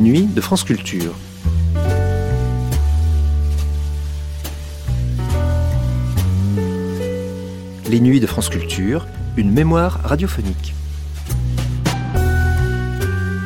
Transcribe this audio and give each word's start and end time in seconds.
nuits 0.00 0.24
de 0.34 0.40
France 0.40 0.64
Culture. 0.64 1.14
Les 7.90 8.00
nuits 8.00 8.18
de 8.18 8.26
France 8.26 8.48
Culture, 8.48 9.06
une 9.36 9.52
mémoire 9.52 10.00
radiophonique. 10.02 10.72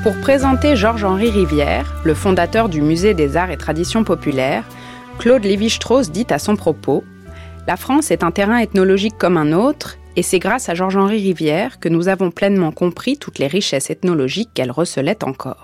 Pour 0.04 0.14
présenter 0.20 0.76
Georges-Henri 0.76 1.30
Rivière, 1.30 1.92
le 2.04 2.14
fondateur 2.14 2.68
du 2.68 2.80
Musée 2.82 3.14
des 3.14 3.36
Arts 3.36 3.50
et 3.50 3.56
Traditions 3.56 4.04
Populaires, 4.04 4.64
Claude 5.18 5.42
Lévi-Strauss 5.42 6.12
dit 6.12 6.26
à 6.30 6.38
son 6.38 6.54
propos 6.54 7.02
La 7.66 7.76
France 7.76 8.12
est 8.12 8.22
un 8.22 8.30
terrain 8.30 8.58
ethnologique 8.58 9.18
comme 9.18 9.38
un 9.38 9.52
autre, 9.52 9.96
et 10.14 10.22
c'est 10.22 10.38
grâce 10.38 10.68
à 10.68 10.74
Georges-Henri 10.74 11.20
Rivière 11.20 11.80
que 11.80 11.88
nous 11.88 12.06
avons 12.06 12.30
pleinement 12.30 12.70
compris 12.70 13.16
toutes 13.18 13.40
les 13.40 13.48
richesses 13.48 13.90
ethnologiques 13.90 14.50
qu'elle 14.54 14.70
recelait 14.70 15.24
encore. 15.24 15.63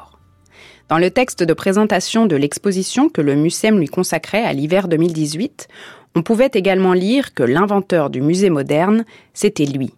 Dans 0.90 0.98
le 0.98 1.12
texte 1.12 1.44
de 1.44 1.52
présentation 1.54 2.26
de 2.26 2.34
l'exposition 2.34 3.08
que 3.08 3.20
le 3.20 3.36
MUSEM 3.36 3.78
lui 3.78 3.86
consacrait 3.86 4.42
à 4.42 4.52
l'hiver 4.52 4.88
2018, 4.88 5.68
on 6.16 6.24
pouvait 6.24 6.50
également 6.52 6.94
lire 6.94 7.32
que 7.32 7.44
l'inventeur 7.44 8.10
du 8.10 8.20
musée 8.20 8.50
moderne, 8.50 9.04
c'était 9.32 9.66
lui. 9.66 9.94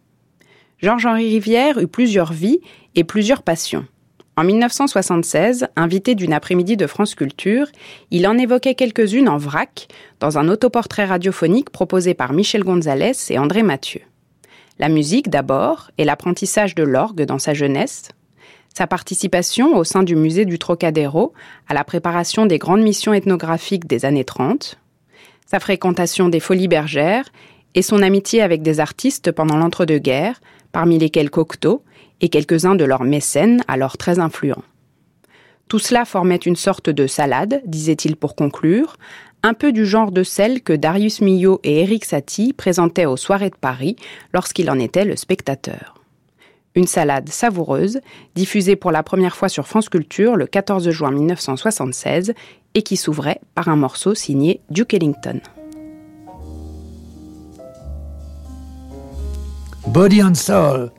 Georges-Henri 0.83 1.31
Rivière 1.31 1.79
eut 1.79 1.87
plusieurs 1.87 2.35
vies 2.35 2.61
et 2.95 3.05
plusieurs 3.05 3.43
passions. 3.43 3.87
En 4.37 4.45
1976, 4.45 5.67
invité 5.77 6.15
d'une 6.15 6.35
après-midi 6.35 6.77
de 6.77 6.87
France 6.87 7.15
Culture, 7.15 7.69
il 8.11 8.27
en 8.27 8.37
évoquait 8.37 8.75
quelques-unes 8.75 9.31
en 9.31 9.39
vrac, 9.39 9.89
dans 10.21 10.37
un 10.37 10.47
autoportrait 10.49 11.07
radiophonique 11.07 11.71
proposé 11.71 12.13
par 12.13 12.35
Michel 12.35 12.65
Gonzalez 12.65 13.13
et 13.31 13.39
André 13.39 13.63
Mathieu. 13.63 14.03
La 14.79 14.91
musique 14.91 15.31
d'abord, 15.31 15.91
et 15.97 16.05
l'apprentissage 16.05 16.75
de 16.75 16.83
l'orgue 16.83 17.23
dans 17.23 17.39
sa 17.39 17.55
jeunesse, 17.55 18.11
sa 18.75 18.87
participation 18.87 19.77
au 19.77 19.85
sein 19.85 20.03
du 20.03 20.17
musée 20.17 20.45
du 20.45 20.59
Trocadéro 20.59 21.33
à 21.69 21.75
la 21.75 21.85
préparation 21.85 22.47
des 22.47 22.59
grandes 22.59 22.83
missions 22.83 23.13
ethnographiques 23.13 23.87
des 23.87 24.05
années 24.05 24.25
30, 24.25 24.79
sa 25.47 25.61
fréquentation 25.61 26.29
des 26.29 26.41
folies 26.41 26.69
bergères 26.69 27.31
et 27.75 27.83
son 27.83 28.03
amitié 28.03 28.43
avec 28.43 28.63
des 28.63 28.81
artistes 28.81 29.33
pendant 29.33 29.57
l'entre-deux-guerres, 29.57 30.41
parmi 30.73 30.99
lesquels 30.99 31.31
Cocteau 31.31 31.83
et 32.21 32.29
quelques-uns 32.29 32.75
de 32.75 32.85
leurs 32.85 33.05
mécènes 33.05 33.63
alors 33.69 33.97
très 33.97 34.19
influents. 34.19 34.63
Tout 35.69 35.79
cela 35.79 36.05
formait 36.05 36.37
une 36.37 36.57
sorte 36.57 36.91
de 36.91 37.07
salade, 37.07 37.63
disait-il 37.67 38.17
pour 38.17 38.35
conclure, 38.35 38.97
un 39.43 39.55
peu 39.55 39.73
du 39.73 39.87
genre 39.87 40.13
de 40.13 40.23
celle 40.23 40.63
que 40.63 40.73
Darius 40.73 41.21
Milhaud 41.21 41.61
et 41.65 41.81
Éric 41.81 42.05
Satie 42.05 42.53
présentaient 42.53 43.07
aux 43.07 43.17
soirées 43.17 43.51
de 43.51 43.57
Paris 43.57 43.97
lorsqu'il 44.33 44.71
en 44.71 44.79
était 44.79 45.05
le 45.05 45.17
spectateur. 45.17 46.02
Une 46.75 46.87
salade 46.87 47.29
savoureuse, 47.29 48.01
diffusée 48.35 48.77
pour 48.77 48.93
la 48.93 49.03
première 49.03 49.37
fois 49.37 49.51
sur 49.51 49.67
France 49.67 49.89
Culture 49.89 50.37
le 50.37 50.47
14 50.47 50.91
juin 50.91 51.11
1976 51.11 52.35
et 52.75 52.83
qui 52.83 52.97
s'ouvrait 52.97 53.41
par 53.55 53.69
un 53.69 53.77
morceau 53.77 54.15
signé 54.15 54.61
Duke 54.71 54.95
Ellington. 54.95 55.41
Body 59.89 60.23
and 60.23 60.35
Soul. 60.35 60.91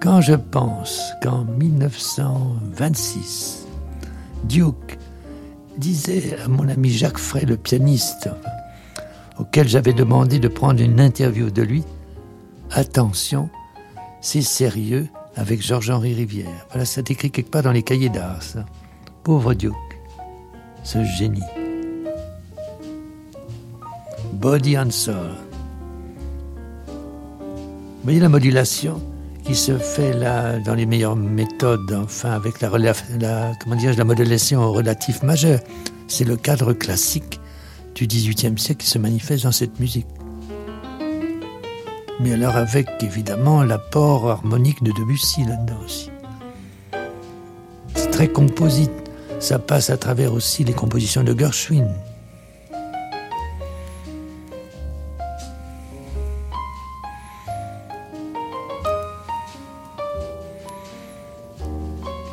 Quand 0.00 0.20
je 0.20 0.34
pense 0.34 1.12
qu'en 1.22 1.44
1926, 1.44 3.66
Duke 4.44 4.98
disait 5.78 6.36
à 6.44 6.48
mon 6.48 6.68
ami 6.68 6.90
Jacques 6.90 7.18
Frey, 7.18 7.44
le 7.46 7.56
pianiste, 7.56 8.28
auquel 9.38 9.68
j'avais 9.68 9.92
demandé 9.92 10.38
de 10.38 10.48
prendre 10.48 10.82
une 10.82 11.00
interview 11.00 11.50
de 11.50 11.62
lui, 11.62 11.84
attention, 12.70 13.48
c'est 14.20 14.42
sérieux 14.42 15.08
avec 15.36 15.62
Georges-Henri 15.62 16.14
Rivière. 16.14 16.66
Voilà, 16.70 16.84
ça 16.84 17.00
écrit 17.08 17.30
quelque 17.30 17.50
part 17.50 17.62
dans 17.62 17.72
les 17.72 17.82
cahiers 17.82 18.08
d'art. 18.08 18.42
Pauvre 19.22 19.54
Duke, 19.54 19.74
ce 20.82 21.04
génie. 21.04 21.40
Body 24.32 24.76
and 24.76 24.90
Soul. 24.90 25.14
Vous 26.88 28.04
voyez 28.04 28.20
la 28.20 28.28
modulation? 28.28 29.00
Qui 29.48 29.56
se 29.56 29.78
fait 29.78 30.12
là 30.12 30.58
dans 30.58 30.74
les 30.74 30.84
meilleures 30.84 31.16
méthodes, 31.16 31.98
enfin 32.04 32.32
avec 32.32 32.60
la, 32.60 32.68
la, 32.68 33.52
comment 33.58 33.76
la 33.76 34.04
relatif 34.68 35.22
majeure. 35.22 35.60
C'est 36.06 36.24
le 36.24 36.36
cadre 36.36 36.74
classique 36.74 37.40
du 37.94 38.06
XVIIIe 38.06 38.58
siècle 38.58 38.82
qui 38.82 38.90
se 38.90 38.98
manifeste 38.98 39.44
dans 39.44 39.52
cette 39.52 39.80
musique 39.80 40.06
mais 42.20 42.34
alors 42.34 42.56
avec 42.56 42.88
évidemment 43.00 43.62
l'apport 43.62 44.28
harmonique 44.28 44.82
de 44.82 44.92
Debussy 44.92 45.44
là-dedans 45.44 45.78
aussi. 45.82 46.10
C'est 47.94 48.10
très 48.10 48.28
composite, 48.28 48.92
ça 49.38 49.58
passe 49.58 49.88
à 49.88 49.96
travers 49.96 50.34
aussi 50.34 50.62
les 50.62 50.74
compositions 50.74 51.24
de 51.24 51.38
Gershwin. 51.38 51.88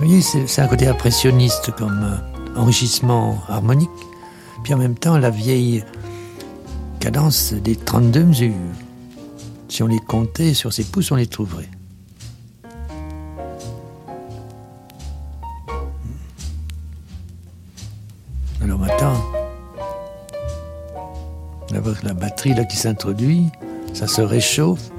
Vous 0.05 0.11
voyez, 0.11 0.45
c'est 0.45 0.61
un 0.61 0.67
côté 0.67 0.85
impressionniste 0.85 1.71
comme 1.71 2.03
euh, 2.03 2.59
enrichissement 2.61 3.41
harmonique, 3.49 3.89
puis 4.63 4.71
en 4.75 4.77
même 4.77 4.93
temps 4.93 5.17
la 5.17 5.31
vieille 5.31 5.83
cadence 6.99 7.53
des 7.53 7.75
32 7.75 8.23
mesures. 8.23 8.53
Si 9.67 9.81
on 9.81 9.87
les 9.87 9.97
comptait 9.97 10.53
sur 10.53 10.71
ses 10.71 10.83
pouces, 10.83 11.09
on 11.09 11.15
les 11.15 11.25
trouverait. 11.25 11.71
Alors 18.61 18.77
maintenant, 18.77 19.19
la 22.03 22.13
batterie 22.13 22.53
là 22.53 22.63
qui 22.65 22.77
s'introduit, 22.77 23.47
ça 23.95 24.05
se 24.05 24.21
réchauffe. 24.21 24.91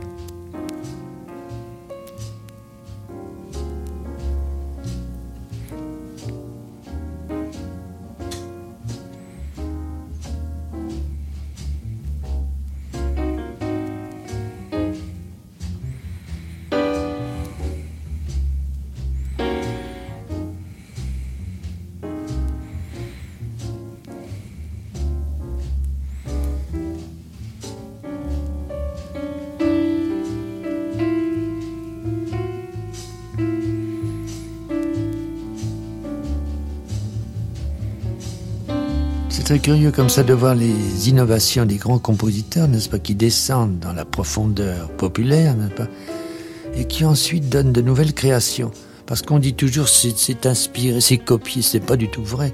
Très 39.47 39.61
curieux 39.61 39.93
comme 39.93 40.09
ça 40.09 40.25
de 40.25 40.35
voir 40.35 40.57
les 40.57 41.09
innovations 41.09 41.67
des 41.67 41.77
grands 41.77 42.01
compositeurs, 42.01 42.67
n'est-ce 42.67 42.89
pas, 42.89 42.99
qui 42.99 43.15
descendent 43.15 43.79
dans 43.79 43.93
la 43.93 44.05
profondeur 44.05 44.91
populaire, 44.91 45.55
n'est-ce 45.55 45.73
pas, 45.73 45.87
et 46.75 46.85
qui 46.87 47.05
ensuite 47.05 47.49
donnent 47.49 47.73
de 47.73 47.81
nouvelles 47.81 48.13
créations. 48.13 48.73
Parce 49.07 49.23
qu'on 49.23 49.39
dit 49.39 49.55
toujours 49.55 49.89
c'est 49.89 50.47
inspiré, 50.47 51.01
c'est 51.01 51.19
copié, 51.19 51.63
c'est 51.63 51.79
pas 51.79 51.95
du 51.95 52.09
tout 52.09 52.25
vrai, 52.25 52.53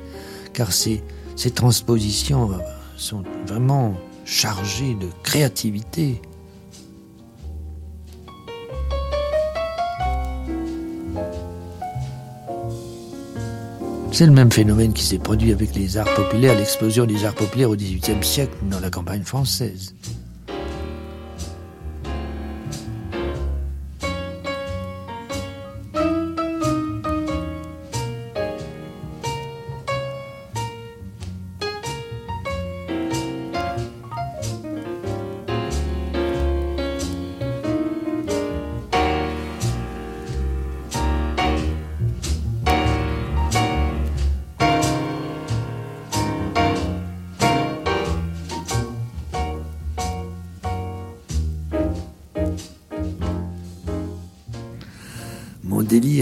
car 0.52 0.70
ces, 0.70 1.02
ces 1.34 1.50
transpositions 1.50 2.52
euh, 2.52 2.56
sont 2.99 3.22
vraiment 3.46 3.94
chargées 4.26 4.94
de 4.94 5.08
créativité. 5.22 6.20
C'est 14.12 14.26
le 14.26 14.32
même 14.32 14.53
phénomène 14.53 14.93
qui 14.93 15.05
s'est 15.05 15.19
produit 15.19 15.53
avec 15.53 15.75
les 15.75 15.97
arts 15.97 16.14
populaires, 16.14 16.55
l'explosion 16.55 17.06
des 17.06 17.25
arts 17.25 17.35
populaires 17.35 17.70
au 17.70 17.76
XVIIIe 17.76 18.23
siècle 18.23 18.53
dans 18.70 18.79
la 18.79 18.91
campagne 18.91 19.23
française. 19.23 19.94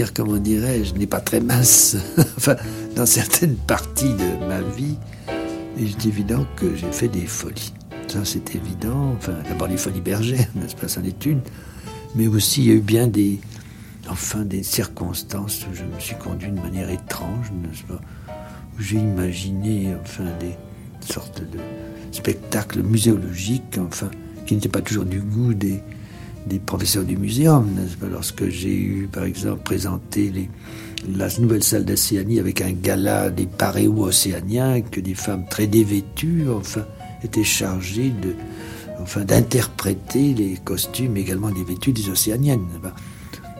Comment 0.09 0.37
dirais-je, 0.37 0.95
n'est 0.95 1.07
pas 1.07 1.19
très 1.19 1.39
mince. 1.39 1.95
enfin, 2.37 2.55
dans 2.95 3.05
certaines 3.05 3.55
parties 3.55 4.13
de 4.13 4.47
ma 4.47 4.61
vie, 4.61 4.97
il 5.77 5.89
est 5.89 6.05
évident 6.05 6.45
que 6.55 6.75
j'ai 6.75 6.91
fait 6.91 7.07
des 7.07 7.27
folies. 7.27 7.73
Ça, 8.07 8.25
c'est 8.25 8.55
évident. 8.55 9.13
Enfin, 9.17 9.35
d'abord 9.47 9.67
les 9.67 9.77
folies 9.77 10.01
bergères, 10.01 10.47
n'est-ce 10.55 10.75
pas, 10.75 10.87
c'en 10.87 11.03
est 11.03 11.25
une. 11.25 11.41
Mais 12.15 12.27
aussi, 12.27 12.61
il 12.61 12.67
y 12.67 12.71
a 12.71 12.73
eu 12.73 12.81
bien 12.81 13.07
des, 13.07 13.39
enfin, 14.09 14.43
des 14.43 14.63
circonstances 14.63 15.65
où 15.71 15.75
je 15.75 15.83
me 15.83 15.99
suis 15.99 16.15
conduit 16.15 16.51
de 16.51 16.59
manière 16.59 16.89
étrange, 16.89 17.51
n'est-ce 17.51 17.83
pas, 17.83 18.01
où 18.77 18.81
j'ai 18.81 18.97
imaginé, 18.97 19.93
enfin, 20.01 20.25
des 20.39 20.55
sortes 21.05 21.41
de 21.41 21.59
spectacles 22.11 22.81
muséologiques, 22.81 23.79
enfin, 23.79 24.09
qui 24.45 24.55
n'étaient 24.55 24.69
pas 24.69 24.81
toujours 24.81 25.05
du 25.05 25.21
goût 25.21 25.53
des, 25.53 25.81
des 26.47 26.59
professeurs 26.59 27.03
du 27.03 27.17
muséum, 27.17 27.67
lorsque 28.09 28.47
j'ai 28.49 28.75
eu, 28.75 29.09
par 29.11 29.23
exemple, 29.23 29.61
présenté 29.63 30.49
la 31.17 31.27
nouvelle 31.39 31.63
salle 31.63 31.85
d'Océanie 31.85 32.39
avec 32.39 32.61
un 32.61 32.71
gala 32.71 33.29
des 33.29 33.45
paréos 33.45 34.05
océaniens, 34.05 34.81
que 34.81 34.99
des 34.99 35.13
femmes 35.13 35.45
très 35.49 35.67
dévêtues, 35.67 36.45
enfin, 36.49 36.85
étaient 37.23 37.43
chargées 37.43 38.09
de, 38.21 38.33
enfin, 38.99 39.23
d'interpréter 39.23 40.33
les 40.33 40.57
costumes 40.63 41.17
également 41.17 41.49
dévêtus 41.49 41.93
des 41.93 42.09
océaniennes, 42.09 42.67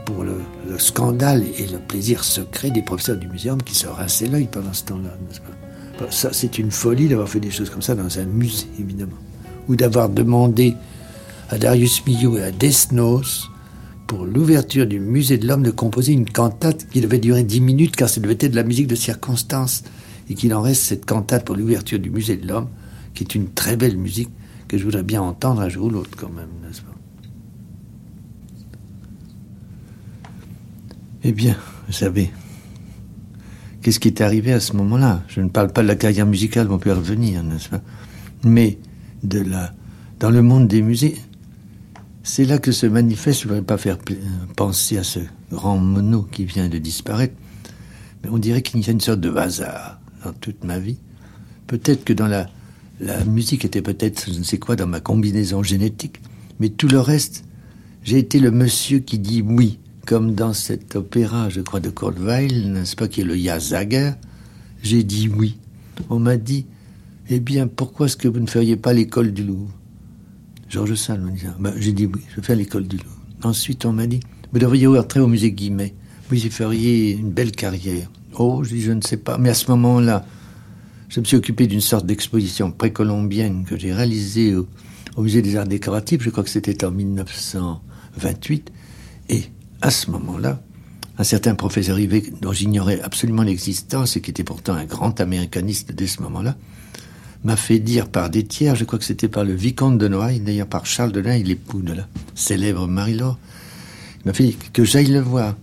pour 0.06 0.24
le, 0.24 0.42
scandale 0.78 1.44
et 1.58 1.68
le 1.68 1.78
plaisir 1.78 2.24
secret 2.24 2.72
des 2.72 2.82
professeurs 2.82 3.18
du 3.18 3.28
muséum 3.28 3.62
qui 3.62 3.76
se 3.76 3.88
rinçaient 3.88 4.28
l'œil 4.28 4.48
pendant 4.52 4.74
ce 4.74 4.86
temps-là, 4.86 6.08
Ça, 6.10 6.30
c'est 6.34 6.58
une 6.58 6.72
folie 6.72 7.08
d'avoir 7.08 7.30
fait 7.30 7.40
des 7.40 7.52
choses 7.52 7.70
comme 7.70 7.82
ça 7.82 7.94
dans 7.94 8.20
un 8.20 8.26
musée, 8.26 8.68
évidemment. 8.80 9.18
Ou 9.68 9.76
d'avoir 9.76 10.10
demandé 10.10 10.76
à 11.52 11.58
Darius 11.58 12.06
Milhaud 12.06 12.38
et 12.38 12.44
à 12.44 12.52
Desnos 12.52 13.50
pour 14.08 14.26
l'ouverture 14.26 14.88
du 14.88 15.00
musée 15.00 15.38
de 15.38 15.46
l'homme 15.46 15.64
de 15.64 15.72
composer 15.72 16.14
une 16.14 16.30
cantate 16.30 16.88
qui 16.90 17.02
devait 17.02 17.20
durer 17.20 17.44
dix 17.44 17.60
minutes 17.60 17.96
car 17.96 18.08
ça 18.08 18.22
devait 18.22 18.38
être 18.40 18.52
de 18.52 18.56
la 18.56 18.64
musique 18.64 18.88
de 18.88 18.96
circonstance 18.96 19.84
et 20.30 20.34
qu'il 20.34 20.54
en 20.54 20.62
reste 20.62 20.84
cette 20.84 21.06
cantate 21.06 21.46
pour 21.46 21.58
l'ouverture 21.58 22.00
du 22.00 22.10
musée 22.10 22.38
de 22.38 22.48
l'homme 22.48 22.70
qui 23.14 23.24
est 23.24 23.36
une 23.36 23.50
très 23.50 23.76
belle 23.76 23.98
musique 23.98 24.30
que 24.70 24.78
je 24.78 24.86
voudrais 24.86 25.04
bien 25.04 25.22
entendre 25.22 25.60
un 25.60 25.68
jour 25.68 25.88
ou 25.88 25.90
l'autre 25.90 26.12
quand 26.16 26.30
même, 26.30 26.48
n'est-ce 26.66 26.82
pas? 26.82 26.88
Eh 31.24 31.34
bien, 31.34 31.58
vous 31.88 31.94
savez, 31.94 32.32
qu'est-ce 33.82 34.00
qui 34.00 34.08
est 34.08 34.22
arrivé 34.22 34.54
à 34.54 34.62
ce 34.62 34.74
moment-là? 34.78 35.22
Je 35.28 35.42
ne 35.42 35.50
parle 35.50 35.74
pas 35.74 35.84
de 35.84 35.88
la 35.88 35.96
carrière 35.96 36.26
musicale, 36.26 36.72
on 36.72 36.80
peut 36.80 36.92
y 36.92 36.94
revenir, 36.94 37.44
n'est-ce 37.44 37.68
pas? 37.68 37.82
Mais 38.46 38.80
de 39.24 39.42
la, 39.42 39.74
dans 40.20 40.32
le 40.32 40.42
monde 40.42 40.70
des 40.70 40.82
musées, 40.82 41.18
c'est 42.24 42.46
là 42.46 42.58
que 42.58 42.72
se 42.72 42.86
manifeste, 42.86 43.42
je 43.42 43.48
ne 43.48 43.50
voudrais 43.50 43.66
pas 43.66 43.78
faire 43.78 43.98
penser 44.56 44.98
à 44.98 45.04
ce 45.04 45.20
grand 45.52 45.78
mono 45.78 46.24
qui 46.24 46.46
vient 46.46 46.70
de 46.70 46.78
disparaître, 46.78 47.36
mais 48.24 48.30
on 48.30 48.38
dirait 48.38 48.62
qu'il 48.62 48.80
y 48.86 48.90
a 48.90 48.92
une 48.92 49.02
sorte 49.02 49.20
de 49.20 49.34
hasard 49.36 50.00
dans 50.24 50.34
toute 50.34 50.64
ma 50.64 50.80
vie. 50.80 50.98
Peut-être 51.68 52.04
que 52.04 52.14
dans 52.14 52.28
la, 52.28 52.48
la 53.00 53.24
musique 53.26 53.66
était 53.66 53.82
peut-être, 53.82 54.30
je 54.32 54.38
ne 54.38 54.44
sais 54.44 54.60
quoi, 54.60 54.76
dans 54.76 54.88
ma 54.88 55.00
combinaison 55.00 55.64
génétique, 55.64 56.22
mais 56.60 56.70
tout 56.70 56.88
le 56.88 57.00
reste, 57.00 57.44
j'ai 58.04 58.18
été 58.18 58.40
le 58.40 58.52
monsieur 58.52 59.00
qui 59.00 59.20
dit 59.20 59.42
oui 59.42 59.80
comme 60.06 60.34
dans 60.34 60.54
cet 60.54 60.96
opéra, 60.96 61.50
je 61.50 61.62
crois, 61.62 61.80
de 61.80 61.90
Kortweil, 61.90 62.68
n'est-ce 62.68 62.96
pas, 62.96 63.08
qui 63.08 63.22
est 63.22 63.24
le 63.24 63.38
Yazager, 63.38 64.12
j'ai 64.82 65.04
dit 65.04 65.28
oui. 65.28 65.58
On 66.10 66.20
m'a 66.20 66.38
dit, 66.38 66.66
eh 67.30 67.40
bien, 67.40 67.68
pourquoi 67.68 68.08
est-ce 68.08 68.18
que 68.18 68.28
vous 68.28 68.40
ne 68.40 68.48
feriez 68.48 68.76
pas 68.76 68.94
l'école 68.94 69.32
du 69.32 69.44
Louvre? 69.44 69.72
Georges 70.72 70.96
Sand 70.96 71.20
m'a 71.20 71.32
dit 71.32 71.44
ben, 71.60 71.74
j'ai 71.78 71.92
dit 71.92 72.06
oui, 72.06 72.22
je 72.30 72.38
vais 72.38 72.42
faire 72.42 72.56
l'école 72.56 72.88
du 72.88 72.96
Louvre. 72.96 73.18
Ensuite, 73.44 73.86
on 73.86 73.92
m'a 73.92 74.08
dit, 74.08 74.22
vous 74.54 74.60
devriez 74.60 74.88
entrer 74.88 75.20
au 75.20 75.28
musée 75.28 75.52
Guimet. 75.52 75.94
Vous 76.30 76.46
y 76.46 76.50
feriez 76.50 77.12
une 77.12 77.30
belle 77.30 77.52
carrière. 77.52 78.10
Oh, 78.36 78.64
je 78.64 78.70
dis, 78.70 78.82
je 78.82 78.94
ne 78.94 79.02
sais 79.02 79.18
pas. 79.18 79.38
Mais 79.38 79.50
à 79.50 79.54
ce 79.54 79.70
moment-là, 79.72 80.26
je 81.10 81.20
me 81.20 81.26
suis 81.26 81.36
occupé 81.36 81.68
d'une 81.68 81.82
sorte 81.82 82.06
d'exposition 82.06 82.72
précolombienne 82.72 83.66
que 83.66 83.78
j'ai 83.78 83.94
réalisée 83.94 84.56
au, 84.56 84.66
au 85.18 85.24
musée 85.24 85.42
des 85.42 85.58
arts 85.58 85.68
décoratifs. 85.68 86.22
Je 86.22 86.30
crois 86.30 86.46
que 86.46 86.50
c'était 86.50 86.86
en 86.86 86.92
1928. 86.92 88.72
Et 89.28 89.44
à 89.82 89.92
ce 89.92 90.10
moment-là, 90.10 90.62
un 91.18 91.26
certain 91.26 91.54
professeur 91.54 91.98
Rivet, 91.98 92.24
dont 92.42 92.54
j'ignorais 92.54 93.02
absolument 93.02 93.44
l'existence 93.44 94.16
et 94.16 94.22
qui 94.22 94.32
était 94.32 94.46
pourtant 94.46 94.74
un 94.76 94.86
grand 94.86 95.20
américaniste 95.20 95.92
dès 95.92 96.08
ce 96.08 96.22
moment-là, 96.22 96.56
m'a 97.44 97.56
fait 97.56 97.80
dire 97.80 98.08
par 98.08 98.30
des 98.30 98.44
tiers, 98.44 98.76
je 98.76 98.86
crois 98.86 99.00
que 99.00 99.06
c'était 99.06 99.28
par 99.28 99.44
le 99.44 99.54
vicomte 99.54 99.98
de 99.98 100.08
Noailles, 100.08 100.40
d'ailleurs 100.40 100.68
par 100.68 100.86
Charles 100.86 101.12
de 101.12 101.22
Noailles, 101.22 101.44
l'époux 101.44 101.82
de 101.82 101.94
la 101.94 102.08
célèbre 102.36 102.88
Marie-Laure, 102.88 103.40
il 104.24 104.28
m'a 104.28 104.34
fait 104.34 104.56
que 104.74 104.84
j'aille 104.84 105.08
le 105.08 105.20
voir. 105.20 105.56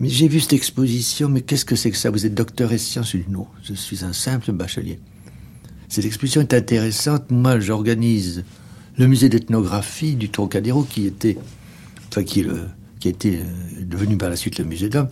J'ai 0.00 0.28
vu 0.28 0.40
cette 0.40 0.52
exposition, 0.52 1.28
mais 1.28 1.40
qu'est-ce 1.40 1.64
que 1.64 1.76
c'est 1.76 1.90
que 1.90 1.96
ça? 1.96 2.10
Vous 2.10 2.26
êtes 2.26 2.34
docteur 2.34 2.72
et 2.72 2.78
sciences? 2.78 3.12
Je 3.12 3.18
non, 3.30 3.46
je 3.62 3.72
suis 3.72 4.04
un 4.04 4.12
simple 4.12 4.52
bachelier. 4.52 4.98
Cette 5.88 6.04
exposition 6.04 6.40
est 6.42 6.52
intéressante. 6.52 7.30
Moi, 7.30 7.60
j'organise 7.60 8.44
le 8.98 9.06
musée 9.06 9.28
d'ethnographie 9.28 10.16
du 10.16 10.28
Trocadéro, 10.28 10.82
qui 10.82 11.06
était, 11.06 11.38
enfin, 12.08 12.24
qui 12.24 12.42
le, 12.42 12.66
qui 12.98 13.08
était 13.08 13.38
euh, 13.38 13.84
devenu 13.84 14.16
par 14.16 14.28
la 14.28 14.36
suite 14.36 14.58
le 14.58 14.64
musée 14.64 14.88
d'homme, 14.88 15.08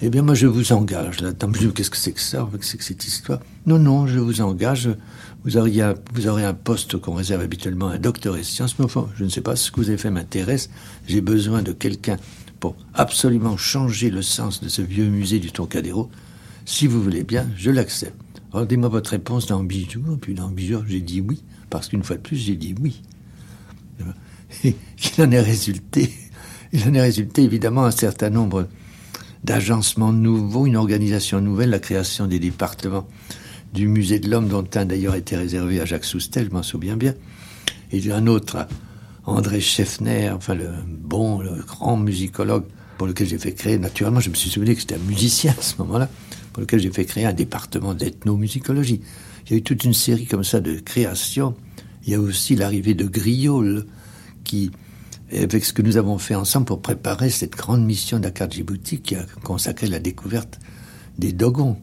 eh 0.00 0.10
bien, 0.10 0.22
moi, 0.22 0.34
je 0.34 0.46
vous 0.46 0.72
engage 0.72 1.20
là-dedans. 1.20 1.52
Qu'est-ce 1.74 1.90
que 1.90 1.96
c'est 1.96 2.12
que 2.12 2.20
ça? 2.20 2.48
Qu'est-ce 2.52 2.76
que 2.76 2.84
cette 2.84 3.04
histoire 3.04 3.40
Non, 3.66 3.78
non, 3.78 4.06
je 4.06 4.18
vous 4.18 4.40
engage. 4.40 4.88
Vous, 5.44 5.56
aurez 5.56 6.44
un 6.44 6.54
poste 6.54 6.98
qu'on 6.98 7.14
réserve 7.14 7.42
habituellement 7.42 7.88
à 7.88 7.94
un 7.94 7.98
docteur 7.98 8.36
et 8.36 8.44
sciences, 8.44 8.78
mais 8.78 8.84
enfin, 8.84 9.08
je 9.16 9.24
ne 9.24 9.28
sais 9.28 9.40
pas, 9.40 9.56
ce 9.56 9.70
que 9.70 9.80
vous 9.80 9.88
avez 9.88 9.98
fait 9.98 10.10
m'intéresse. 10.10 10.70
J'ai 11.06 11.20
besoin 11.20 11.62
de 11.62 11.72
quelqu'un 11.72 12.16
pour 12.60 12.76
absolument 12.94 13.56
changer 13.56 14.10
le 14.10 14.22
sens 14.22 14.60
de 14.60 14.68
ce 14.68 14.82
vieux 14.82 15.06
musée 15.06 15.40
du 15.40 15.50
Trocadéro. 15.50 16.10
Si 16.64 16.86
vous 16.86 17.02
voulez 17.02 17.24
bien, 17.24 17.48
je 17.56 17.70
l'accepte. 17.70 18.14
Rendez-moi 18.52 18.88
votre 18.88 19.10
réponse 19.10 19.46
dans 19.46 19.64
Bijou. 19.64 20.16
Puis 20.20 20.34
dans 20.34 20.48
Bijou, 20.48 20.84
j'ai 20.86 21.00
dit 21.00 21.20
oui, 21.20 21.42
parce 21.70 21.88
qu'une 21.88 22.04
fois 22.04 22.16
de 22.16 22.22
plus, 22.22 22.36
j'ai 22.36 22.56
dit 22.56 22.74
oui. 22.80 23.02
Et 24.64 24.76
qu'il 24.96 25.24
en 25.24 25.30
est 25.30 25.40
résulté 25.40 26.12
il 26.72 26.88
en 26.88 26.94
est 26.94 27.00
résulté 27.00 27.42
évidemment 27.42 27.84
un 27.84 27.90
certain 27.90 28.30
nombre 28.30 28.66
d'agencements 29.44 30.12
nouveaux, 30.12 30.66
une 30.66 30.76
organisation 30.76 31.40
nouvelle, 31.40 31.70
la 31.70 31.78
création 31.78 32.26
des 32.26 32.38
départements 32.38 33.06
du 33.72 33.88
musée 33.88 34.18
de 34.18 34.30
l'homme, 34.30 34.48
dont 34.48 34.66
un 34.74 34.84
d'ailleurs 34.84 35.14
était 35.14 35.36
réservé 35.36 35.80
à 35.80 35.84
Jacques 35.84 36.04
Soustel, 36.04 36.46
je 36.46 36.50
m'en 36.50 36.62
souviens 36.62 36.96
bien, 36.96 37.14
et 37.90 38.10
un 38.10 38.26
autre 38.26 38.56
à 38.56 38.68
André 39.24 39.60
Scheffner, 39.60 40.30
enfin 40.30 40.54
le 40.54 40.70
bon, 40.86 41.40
le 41.40 41.62
grand 41.66 41.96
musicologue 41.96 42.64
pour 42.98 43.06
lequel 43.06 43.26
j'ai 43.26 43.38
fait 43.38 43.52
créer, 43.52 43.78
naturellement, 43.78 44.20
je 44.20 44.30
me 44.30 44.34
suis 44.34 44.50
souvenu 44.50 44.74
que 44.74 44.80
c'était 44.80 44.96
un 44.96 45.08
musicien 45.08 45.54
à 45.58 45.62
ce 45.62 45.76
moment-là, 45.78 46.08
pour 46.52 46.60
lequel 46.60 46.80
j'ai 46.80 46.90
fait 46.90 47.04
créer 47.04 47.24
un 47.24 47.32
département 47.32 47.94
d'ethnomusicologie. 47.94 49.00
Il 49.46 49.52
y 49.52 49.54
a 49.54 49.58
eu 49.58 49.62
toute 49.62 49.84
une 49.84 49.94
série 49.94 50.26
comme 50.26 50.44
ça 50.44 50.60
de 50.60 50.78
créations. 50.78 51.54
Il 52.04 52.12
y 52.12 52.14
a 52.14 52.20
aussi 52.20 52.54
l'arrivée 52.56 52.94
de 52.94 53.06
Griol, 53.06 53.86
qui 54.44 54.70
avec 55.36 55.64
ce 55.64 55.72
que 55.72 55.82
nous 55.82 55.96
avons 55.96 56.18
fait 56.18 56.34
ensemble 56.34 56.66
pour 56.66 56.82
préparer 56.82 57.30
cette 57.30 57.56
grande 57.56 57.84
mission 57.84 58.18
Dakar 58.18 58.50
Djibouti 58.50 59.00
qui 59.00 59.14
a 59.14 59.24
consacré 59.42 59.86
la 59.86 59.98
découverte 59.98 60.60
des 61.18 61.32
Dogons. 61.32 61.78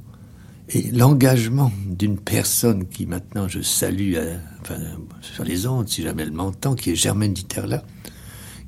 Et 0.71 0.91
l'engagement 0.91 1.71
d'une 1.87 2.17
personne 2.17 2.87
qui 2.87 3.07
maintenant 3.07 3.47
je 3.47 3.61
salue 3.61 4.13
euh, 4.15 4.37
sur 5.21 5.43
les 5.43 5.65
ondes, 5.65 5.89
si 5.89 6.03
jamais 6.03 6.23
elle 6.23 6.31
m'entend, 6.31 6.75
qui 6.75 6.91
est 6.91 6.95
Germaine 6.95 7.33
Diterla, 7.33 7.83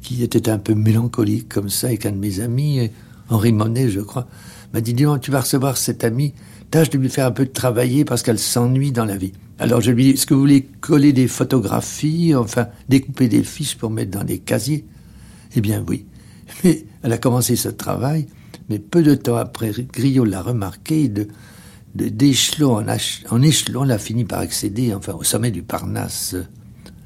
qui 0.02 0.24
était 0.24 0.50
un 0.50 0.58
peu 0.58 0.74
mélancolique 0.74 1.48
comme 1.48 1.70
ça, 1.70 1.92
et 1.92 1.98
qu'un 1.98 2.12
de 2.12 2.18
mes 2.18 2.40
amis, 2.40 2.90
Henri 3.30 3.52
Monet, 3.52 3.90
je 3.90 4.00
crois, 4.00 4.28
m'a 4.74 4.82
dit, 4.82 4.96
dis 4.96 5.06
tu 5.22 5.30
vas 5.30 5.42
recevoir 5.42 5.78
cette 5.78 6.04
amie, 6.04 6.34
tâche 6.72 6.90
de 6.90 6.98
lui 6.98 7.10
faire 7.10 7.28
un 7.28 7.32
peu 7.32 7.46
de 7.46 7.52
travailler 7.52 8.04
parce 8.04 8.24
qu'elle 8.24 8.40
s'ennuie 8.40 8.92
dans 8.92 9.06
la 9.06 9.18
vie. 9.18 9.34
Alors 9.60 9.82
je 9.82 9.92
lui 9.92 10.06
dis, 10.06 10.10
est-ce 10.12 10.26
que 10.26 10.34
vous 10.34 10.40
voulez 10.40 10.64
coller 10.64 11.14
des 11.14 11.28
photographies, 11.28 12.34
enfin 12.34 12.70
découper 12.90 13.28
des 13.28 13.44
fiches 13.44 13.78
pour 13.78 13.92
mettre 13.92 14.10
dans 14.10 14.24
des 14.24 14.40
casiers? 14.40 14.86
Eh 15.56 15.62
bien 15.62 15.84
oui. 15.88 16.06
Mais 16.64 16.86
elle 17.04 17.14
a 17.14 17.20
commencé 17.20 17.56
ce 17.56 17.70
travail, 17.70 18.26
mais 18.70 18.80
peu 18.80 19.04
de 19.04 19.14
temps 19.14 19.36
après, 19.36 19.72
Griot 19.94 20.26
l'a 20.26 20.42
remarqué, 20.42 21.10
de, 21.10 21.28
d'échelon 21.96 22.86
en, 23.30 23.42
échelon, 23.42 23.84
elle 23.84 23.92
a 23.92 23.98
fini 23.98 24.24
par 24.24 24.40
accéder 24.40 24.94
enfin, 24.94 25.14
au 25.14 25.24
sommet 25.24 25.52
du 25.52 25.62
Parnasse 25.62 26.36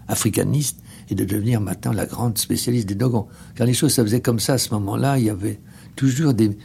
africaniste 0.08 0.80
et 1.10 1.16
de 1.16 1.26
devenir 1.26 1.62
maintenant 1.62 1.92
la 1.92 2.06
grande 2.06 2.38
spécialiste 2.38 2.88
des 2.88 2.96
Dogons. 2.96 3.28
Car 3.56 3.68
les 3.68 3.74
choses 3.74 3.94
se 3.94 4.04
faisaient 4.04 4.22
comme 4.22 4.40
ça 4.40 4.54
à 4.54 4.58
ce 4.58 4.74
moment-là, 4.74 5.18
il 5.18 5.26
y 5.26 5.30
avait 5.30 5.60
toujours 5.96 6.34
des, 6.34 6.58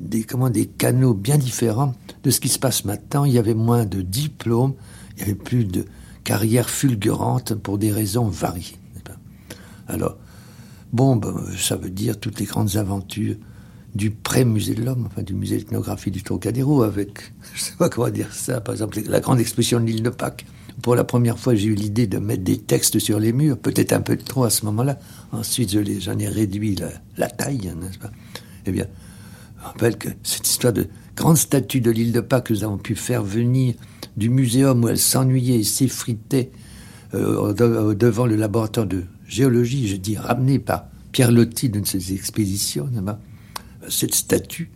des, 0.00 0.24
comment, 0.24 0.50
des 0.50 0.66
canaux 0.66 1.14
bien 1.14 1.38
différents 1.38 1.94
de 2.22 2.30
ce 2.30 2.40
qui 2.40 2.48
se 2.48 2.58
passe 2.58 2.84
maintenant. 2.84 3.24
Il 3.24 3.32
y 3.32 3.38
avait 3.38 3.54
moins 3.54 3.84
de 3.84 4.02
diplômes, 4.02 4.74
il 5.12 5.16
n'y 5.16 5.22
avait 5.22 5.34
plus 5.34 5.64
de 5.64 5.84
carrière 6.24 6.68
fulgurante 6.68 7.54
pour 7.54 7.78
des 7.78 7.92
raisons 7.92 8.28
variées. 8.28 8.78
Alors, 9.88 10.16
bon, 10.92 11.16
ben, 11.16 11.34
ça 11.56 11.76
veut 11.76 11.90
dire 11.90 12.18
toutes 12.18 12.40
les 12.40 12.46
grandes 12.46 12.76
aventures 12.76 13.36
du 13.96 14.10
pré-musée 14.10 14.74
de 14.74 14.84
l'homme, 14.84 15.06
enfin 15.06 15.22
du 15.22 15.34
musée 15.34 15.56
d'ethnographie 15.58 16.10
du 16.10 16.22
Trocadéro, 16.22 16.82
avec, 16.82 17.32
je 17.54 17.60
sais 17.60 17.74
pas 17.78 17.88
comment 17.88 18.10
dire 18.10 18.32
ça, 18.32 18.60
par 18.60 18.74
exemple, 18.74 19.00
la 19.06 19.20
grande 19.20 19.40
exposition 19.40 19.80
de 19.80 19.86
l'île 19.86 20.02
de 20.02 20.10
Pâques. 20.10 20.46
Pour 20.82 20.94
la 20.94 21.04
première 21.04 21.38
fois, 21.38 21.54
j'ai 21.54 21.68
eu 21.68 21.74
l'idée 21.74 22.06
de 22.06 22.18
mettre 22.18 22.44
des 22.44 22.58
textes 22.58 22.98
sur 22.98 23.18
les 23.18 23.32
murs, 23.32 23.56
peut-être 23.56 23.92
un 23.92 24.02
peu 24.02 24.16
trop 24.16 24.44
à 24.44 24.50
ce 24.50 24.66
moment-là. 24.66 24.98
Ensuite, 25.32 25.70
j'en 26.00 26.18
ai 26.18 26.28
réduit 26.28 26.76
la, 27.16 27.28
taille, 27.28 27.72
n'est-ce 27.80 27.98
pas? 27.98 28.10
Eh 28.66 28.72
bien, 28.72 28.86
rappelle 29.62 29.96
que 29.96 30.10
cette 30.22 30.46
histoire 30.46 30.74
de 30.74 30.86
grande 31.16 31.38
statue 31.38 31.80
de 31.80 31.90
l'île 31.90 32.12
de 32.12 32.20
Pâques 32.20 32.48
que 32.48 32.52
nous 32.52 32.62
avons 32.62 32.76
pu 32.76 32.94
faire 32.94 33.22
venir 33.22 33.74
du 34.18 34.28
muséum 34.28 34.84
où 34.84 34.88
elle 34.88 34.98
s'ennuyait 34.98 35.60
et 35.60 35.64
s'effritait 35.64 36.50
euh, 37.14 37.54
devant 37.94 38.26
le 38.26 38.36
laboratoire 38.36 38.86
de 38.86 39.04
géologie, 39.26 39.88
je 39.88 39.96
dis 39.96 40.16
ramenée 40.16 40.58
par 40.58 40.86
Pierre 41.12 41.32
Lotti 41.32 41.70
d'une 41.70 41.82
de 41.82 41.86
ses 41.86 42.12
expéditions, 42.12 42.90
cette 43.88 44.14
statue, 44.14 44.70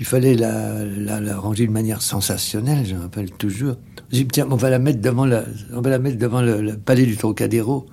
il 0.00 0.06
fallait 0.06 0.34
la, 0.34 0.84
la, 0.84 1.36
ranger 1.36 1.66
de 1.66 1.72
manière 1.72 2.02
sensationnelle, 2.02 2.84
je 2.84 2.94
me 2.94 3.00
rappelle 3.00 3.30
toujours. 3.30 3.76
J'ai 4.10 4.24
dit, 4.24 4.28
tiens, 4.28 4.46
on 4.50 4.56
va 4.56 4.70
la 4.70 4.78
mettre 4.78 5.00
devant, 5.00 5.24
la, 5.24 5.44
on 5.72 5.80
va 5.80 5.90
la 5.90 5.98
mettre 5.98 6.18
devant 6.18 6.42
le, 6.42 6.76
palais 6.76 7.06
du 7.06 7.16
Trocadéro. 7.16 7.86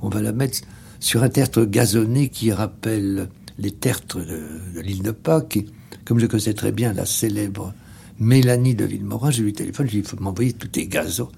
On 0.00 0.08
va 0.08 0.22
la 0.22 0.32
mettre 0.32 0.60
sur 0.98 1.22
un 1.22 1.28
tertre 1.28 1.64
gazonné 1.64 2.28
qui 2.28 2.52
rappelle 2.52 3.28
les 3.58 3.70
tertres 3.70 4.18
de, 4.18 4.80
l'île 4.80 5.02
de 5.02 5.10
Pâques. 5.10 5.64
comme 6.04 6.18
je 6.18 6.26
connaissais 6.26 6.54
très 6.54 6.72
bien 6.72 6.92
la 6.92 7.06
célèbre 7.06 7.74
Mélanie 8.18 8.74
de 8.74 8.84
Villemorin, 8.84 9.30
j'ai 9.30 9.42
eu 9.42 9.46
le 9.46 9.52
téléphone, 9.52 9.86
j'ai 9.86 9.92
dit, 9.92 9.98
il 9.98 10.08
faut 10.08 10.22
m'envoyer 10.22 10.52
tous 10.52 10.68
tes 10.68 10.86
gazons. 10.86 11.28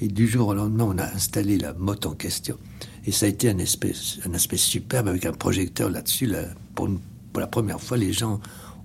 Et 0.00 0.06
du 0.06 0.28
jour 0.28 0.48
au 0.48 0.54
lendemain, 0.54 0.84
on 0.84 0.98
a 0.98 1.04
installé 1.04 1.58
la 1.58 1.72
motte 1.74 2.06
en 2.06 2.12
question. 2.12 2.56
Et 3.04 3.10
ça 3.10 3.26
a 3.26 3.28
été 3.28 3.50
un 3.50 3.58
aspect, 3.58 3.92
un 4.24 4.34
aspect 4.34 4.56
superbe 4.56 5.08
avec 5.08 5.26
un 5.26 5.32
projecteur 5.32 5.90
là-dessus. 5.90 6.32
pour, 6.76 6.88
pour, 7.38 7.40
la 7.40 7.46
première 7.46 7.80
fois, 7.80 7.96
les 7.96 8.12
gens 8.12 8.40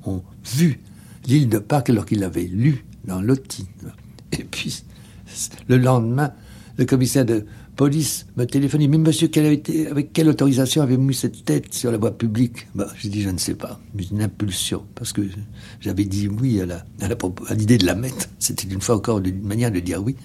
ont 0.05 0.22
vu 0.45 0.79
l'île 1.25 1.50
de 1.50 1.57
Pâques 1.57 1.89
alors 1.89 2.05
qu'ils 2.05 2.19
l'avaient 2.19 2.43
lu 2.43 2.86
dans 3.05 3.19
l'OTI. 3.19 3.65
Et 4.31 4.43
puis, 4.43 4.83
le 5.67 5.77
lendemain, 5.77 6.33
le 6.77 6.86
commissaire 6.86 7.25
de 7.25 7.45
police 7.75 8.27
me 8.38 8.45
téléphone. 8.45 8.88
Mais 8.88 8.98
monsieur, 9.00 9.29
avec 9.89 10.13
quelle 10.13 10.29
autorisation 10.29 10.83
avez-vous 10.83 11.01
mis 11.01 11.15
cette 11.15 11.43
tête 11.45 11.74
sur 11.74 11.91
la 11.91 11.98
voie 11.98 12.15
publique? 12.15 12.67
Bah, 12.75 12.88
J'ai 13.00 13.10
dit, 13.10 13.24
je 13.24 13.29
ne 13.29 13.39
sais 13.39 13.55
pas. 13.55 13.79
Une 14.12 14.22
impulsion. 14.22 14.86
Parce 14.93 15.13
que 15.13 15.22
j'avais 15.79 16.05
dit 16.05 16.27
oui 16.27 16.62
à, 16.62 16.67
la, 16.67 16.86
à 17.01 17.53
l'idée 17.55 17.79
de 17.79 17.88
la 17.88 17.95
mettre. 17.95 18.27
C'était 18.38 18.67
une 18.67 18.81
fois 18.81 18.95
encore 18.95 19.17
une 19.19 19.41
manière 19.41 19.72
de 19.72 19.79
dire 19.79 20.03
oui. 20.03 20.15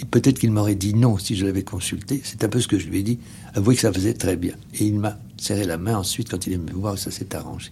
Et 0.00 0.04
peut-être 0.06 0.38
qu'il 0.38 0.50
m'aurait 0.50 0.74
dit 0.74 0.94
non 0.94 1.18
si 1.18 1.36
je 1.36 1.44
l'avais 1.44 1.62
consulté. 1.62 2.20
C'est 2.24 2.42
un 2.42 2.48
peu 2.48 2.60
ce 2.60 2.68
que 2.68 2.78
je 2.78 2.88
lui 2.88 3.00
ai 3.00 3.02
dit. 3.02 3.18
Avouez 3.54 3.74
que 3.74 3.82
ça 3.82 3.92
faisait 3.92 4.14
très 4.14 4.36
bien. 4.36 4.54
Et 4.74 4.86
il 4.86 4.98
m'a 4.98 5.18
serré 5.36 5.64
la 5.64 5.76
main 5.76 5.98
ensuite 5.98 6.30
quand 6.30 6.46
il 6.46 6.54
est 6.54 6.56
venu 6.56 6.72
voir 6.72 6.98
ça 6.98 7.10
s'est 7.10 7.34
arrangé. 7.36 7.70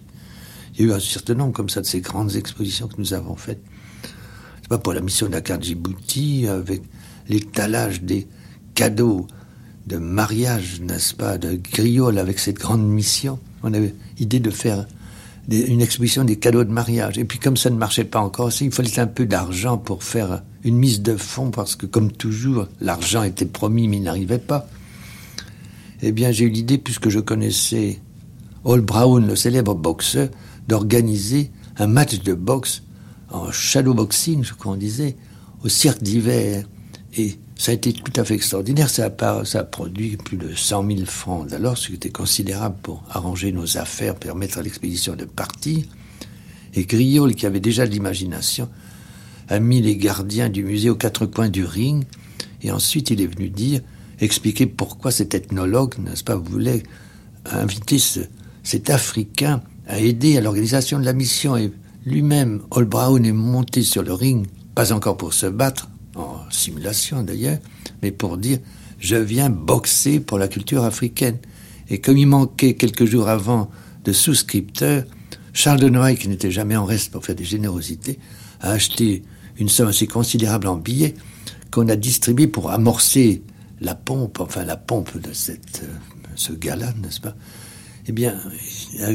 Il 0.75 0.85
y 0.85 0.89
a 0.89 0.91
eu 0.91 0.95
un 0.95 0.99
certain 0.99 1.33
nombre 1.33 1.53
comme 1.53 1.69
ça 1.69 1.81
de 1.81 1.85
ces 1.87 2.01
grandes 2.01 2.35
expositions 2.35 2.87
que 2.87 2.95
nous 2.99 3.13
avons 3.13 3.35
faites. 3.35 3.61
C'est 4.61 4.69
pas 4.69 4.77
pour 4.77 4.93
la 4.93 5.01
mission 5.01 5.27
Dakar 5.27 5.61
Djibouti 5.61 6.47
avec 6.47 6.83
l'étalage 7.27 8.03
des 8.03 8.27
cadeaux 8.75 9.25
de 9.87 9.97
mariage, 9.97 10.81
n'est-ce 10.81 11.15
pas, 11.15 11.39
de 11.39 11.55
griole 11.55 12.19
avec 12.19 12.37
cette 12.37 12.59
grande 12.59 12.87
mission. 12.87 13.39
On 13.63 13.73
avait 13.73 13.95
idée 14.19 14.39
de 14.39 14.51
faire 14.51 14.85
une 15.51 15.81
exposition 15.81 16.23
des 16.23 16.37
cadeaux 16.37 16.63
de 16.63 16.71
mariage. 16.71 17.17
Et 17.17 17.25
puis 17.25 17.39
comme 17.39 17.57
ça 17.57 17.69
ne 17.69 17.75
marchait 17.75 18.03
pas 18.03 18.19
encore, 18.19 18.51
il 18.61 18.71
fallait 18.71 18.99
un 18.99 19.07
peu 19.07 19.25
d'argent 19.25 19.77
pour 19.77 20.03
faire 20.03 20.43
une 20.63 20.77
mise 20.77 21.01
de 21.01 21.15
fonds, 21.15 21.51
parce 21.51 21.75
que 21.75 21.85
comme 21.85 22.11
toujours, 22.11 22.67
l'argent 22.81 23.23
était 23.23 23.45
promis 23.45 23.87
mais 23.87 23.97
il 23.97 24.03
n'arrivait 24.03 24.37
pas. 24.37 24.67
Eh 26.01 26.11
bien, 26.11 26.31
j'ai 26.31 26.45
eu 26.45 26.49
l'idée, 26.49 26.77
puisque 26.77 27.09
je 27.09 27.19
connaissais 27.19 27.99
Hall 28.63 28.81
Brown, 28.81 29.25
le 29.25 29.35
célèbre 29.35 29.75
boxeur, 29.75 30.29
d'organiser 30.67 31.51
un 31.77 31.87
match 31.87 32.19
de 32.19 32.33
boxe 32.33 32.83
en 33.31 33.51
shadow 33.51 33.93
boxing, 33.93 34.43
je 34.43 34.53
crois 34.53 34.73
qu'on 34.73 34.77
disait, 34.77 35.17
au 35.63 35.69
cirque 35.69 36.01
d'hiver. 36.01 36.65
Et 37.17 37.37
ça 37.59 37.73
a 37.73 37.75
été 37.75 37.91
tout 37.91 38.13
à 38.15 38.23
fait 38.23 38.35
extraordinaire. 38.35 38.89
Ça 38.89 39.05
a, 39.05 39.63
produit 39.65 40.15
plus 40.15 40.37
de 40.37 40.55
100 40.55 40.87
000 40.87 41.05
francs 41.05 41.45
d'alors, 41.45 41.77
ce 41.77 41.89
qui 41.89 41.95
était 41.95 42.09
considérable 42.09 42.77
pour 42.81 43.03
arranger 43.09 43.51
nos 43.51 43.77
affaires, 43.77 44.15
permettre 44.15 44.59
à 44.59 44.61
l'expédition 44.61 45.17
de 45.17 45.25
partir. 45.25 45.83
Et 46.73 46.85
Griol, 46.85 47.35
qui 47.35 47.45
avait 47.45 47.59
déjà 47.59 47.85
de 47.85 47.91
l'imagination, 47.91 48.69
a 49.49 49.59
mis 49.59 49.81
les 49.81 49.97
gardiens 49.97 50.47
du 50.47 50.63
musée 50.63 50.89
aux 50.89 50.95
quatre 50.95 51.25
coins 51.25 51.49
du 51.49 51.65
ring. 51.65 52.05
Et 52.61 52.71
ensuite, 52.71 53.09
il 53.09 53.19
est 53.19 53.27
venu 53.27 53.49
dire, 53.49 53.81
expliquer 54.21 54.65
pourquoi 54.65 55.11
cet 55.11 55.35
ethnologue, 55.35 55.95
n'est-ce 55.99 56.23
pas, 56.23 56.37
voulait 56.37 56.83
inviter 57.43 57.99
ce, 57.99 58.21
cet 58.63 58.89
Africain 58.89 59.61
à 59.85 59.99
aider 59.99 60.37
à 60.37 60.41
l'organisation 60.41 60.97
de 60.97 61.03
la 61.03 61.13
mission. 61.13 61.57
Et 61.57 61.73
lui-même, 62.05 62.61
Hall 62.71 62.85
Brown, 62.85 63.25
est 63.25 63.33
monté 63.33 63.83
sur 63.83 64.01
le 64.01 64.13
ring, 64.13 64.47
pas 64.75 64.93
encore 64.93 65.17
pour 65.17 65.33
se 65.33 65.47
battre, 65.47 65.89
simulation 66.51 67.23
d'ailleurs, 67.23 67.59
mais 68.01 68.11
pour 68.11 68.37
dire 68.37 68.59
je 68.99 69.15
viens 69.15 69.49
boxer 69.49 70.19
pour 70.19 70.37
la 70.37 70.47
culture 70.47 70.83
africaine. 70.83 71.37
Et 71.89 71.99
comme 71.99 72.17
il 72.17 72.27
manquait 72.27 72.75
quelques 72.75 73.05
jours 73.05 73.29
avant 73.29 73.71
de 74.03 74.11
souscripteurs, 74.11 75.03
Charles 75.53 75.79
de 75.79 75.89
Noailles, 75.89 76.17
qui 76.17 76.27
n'était 76.27 76.51
jamais 76.51 76.75
en 76.75 76.85
reste 76.85 77.11
pour 77.11 77.25
faire 77.25 77.35
des 77.35 77.45
générosités, 77.45 78.19
a 78.61 78.71
acheté 78.71 79.23
une 79.57 79.69
somme 79.69 79.87
assez 79.87 80.07
considérable 80.07 80.67
en 80.67 80.75
billets 80.75 81.15
qu'on 81.71 81.87
a 81.87 81.95
distribué 81.95 82.47
pour 82.47 82.71
amorcer 82.71 83.43
la 83.81 83.95
pompe, 83.95 84.39
enfin 84.39 84.65
la 84.65 84.77
pompe 84.77 85.17
de 85.21 85.33
cette, 85.33 85.81
euh, 85.83 85.95
ce 86.35 86.53
gala, 86.53 86.93
n'est-ce 87.01 87.21
pas? 87.21 87.35
Eh 88.07 88.11
bien, 88.11 88.39
il 88.93 89.03
a 89.03 89.11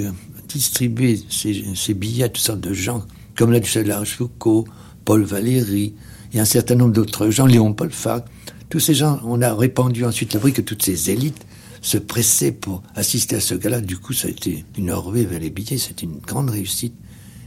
distribué 0.49 1.21
ces, 1.29 1.95
billets 1.95 2.25
à 2.25 2.29
toutes 2.29 2.45
sortes 2.45 2.61
de 2.61 2.73
gens, 2.73 3.05
comme 3.37 3.50
la 3.50 3.61
Duchesse 3.61 3.87
Foucault, 4.05 4.67
Paul 5.05 5.25
Valéry, 5.25 5.95
et 6.35 6.41
un 6.41 6.45
certain 6.45 6.75
nombre 6.75 6.93
d'autres 6.93 7.31
gens, 7.31 7.47
Léon 7.47 7.73
Paul 7.73 7.91
Farc. 7.91 8.26
Tous 8.69 8.81
ces 8.81 8.95
gens, 8.95 9.21
on 9.25 9.41
a 9.41 9.55
répandu 9.55 10.05
ensuite 10.05 10.35
le 10.35 10.41
bruit 10.41 10.53
que 10.53 10.61
toutes 10.61 10.83
ces 10.83 11.11
élites 11.11 11.47
se 11.81 11.97
pressaient 11.97 12.53
pour 12.53 12.83
assister 12.97 13.37
à 13.37 13.41
ce 13.41 13.55
gala. 13.55 13.81
Du 13.81 13.97
coup, 13.97 14.12
ça 14.12 14.26
a 14.26 14.31
été 14.31 14.64
une 14.76 14.91
orvée 14.91 15.25
vers 15.25 15.38
les 15.38 15.50
billets, 15.50 15.79
c'était 15.79 16.07
une 16.07 16.19
grande 16.19 16.50
réussite. 16.50 16.95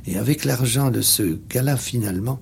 Et 0.06 0.18
avec 0.18 0.46
l'argent 0.46 0.90
de 0.90 1.02
ce 1.02 1.38
gala, 1.50 1.76
finalement, 1.76 2.40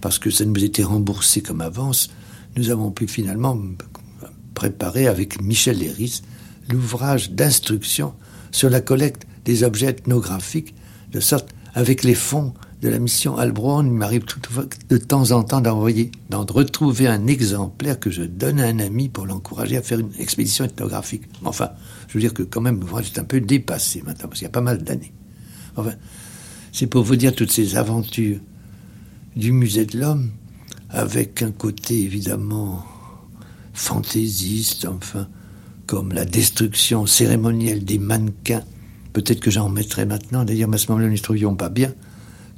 parce 0.00 0.18
que 0.18 0.30
ça 0.30 0.46
nous 0.46 0.64
était 0.64 0.82
remboursé 0.82 1.42
comme 1.42 1.60
avance, 1.60 2.10
nous 2.56 2.70
avons 2.70 2.90
pu 2.90 3.06
finalement 3.06 3.58
préparer 4.54 5.08
avec 5.08 5.42
Michel 5.42 5.78
Léris 5.78 6.22
l'ouvrage 6.70 7.32
d'instruction 7.32 8.14
sur 8.50 8.70
la 8.70 8.80
collecte 8.80 9.26
des 9.44 9.62
objets 9.62 9.88
ethnographiques, 9.88 10.74
de 11.12 11.20
sorte, 11.20 11.50
avec 11.74 12.02
les 12.02 12.14
fonds 12.14 12.54
de 12.80 12.88
la 12.88 12.98
mission 12.98 13.36
Albron, 13.36 13.84
il 13.84 13.92
m'arrive 13.92 14.24
de 14.88 14.96
temps 14.96 15.32
en 15.32 15.42
temps 15.42 15.60
d'envoyer, 15.60 16.10
d'en 16.30 16.46
retrouver 16.46 17.08
un 17.08 17.26
exemplaire 17.26 18.00
que 18.00 18.10
je 18.10 18.22
donne 18.22 18.58
à 18.58 18.66
un 18.66 18.78
ami 18.78 19.08
pour 19.08 19.26
l'encourager 19.26 19.76
à 19.76 19.82
faire 19.82 19.98
une 19.98 20.12
expédition 20.18 20.64
ethnographique. 20.64 21.24
Enfin, 21.44 21.70
je 22.08 22.14
veux 22.14 22.20
dire 22.20 22.32
que 22.32 22.42
quand 22.42 22.62
même, 22.62 22.80
l'ouvrage 22.80 23.12
est 23.14 23.18
un 23.18 23.24
peu 23.24 23.40
dépassé 23.40 24.02
maintenant, 24.02 24.28
parce 24.28 24.38
qu'il 24.38 24.46
y 24.46 24.48
a 24.48 24.52
pas 24.52 24.62
mal 24.62 24.82
d'années. 24.82 25.12
Enfin, 25.76 25.92
c'est 26.72 26.86
pour 26.86 27.04
vous 27.04 27.16
dire 27.16 27.34
toutes 27.34 27.52
ces 27.52 27.76
aventures 27.76 28.38
du 29.36 29.52
musée 29.52 29.84
de 29.84 29.98
l'homme, 29.98 30.30
avec 30.88 31.42
un 31.42 31.52
côté 31.52 32.02
évidemment 32.02 32.84
fantaisiste, 33.74 34.86
enfin, 34.86 35.28
comme 35.86 36.12
la 36.12 36.24
destruction 36.24 37.04
cérémonielle 37.04 37.84
des 37.84 37.98
mannequins. 37.98 38.64
Peut-être 39.12 39.40
que 39.40 39.50
j'en 39.50 39.68
mettrai 39.68 40.06
maintenant, 40.06 40.44
d'ailleurs, 40.44 40.72
à 40.72 40.78
ce 40.78 40.88
moment-là, 40.88 41.08
nous 41.08 41.12
ne 41.12 41.18
trouvions 41.18 41.54
pas 41.54 41.68
bien 41.68 41.92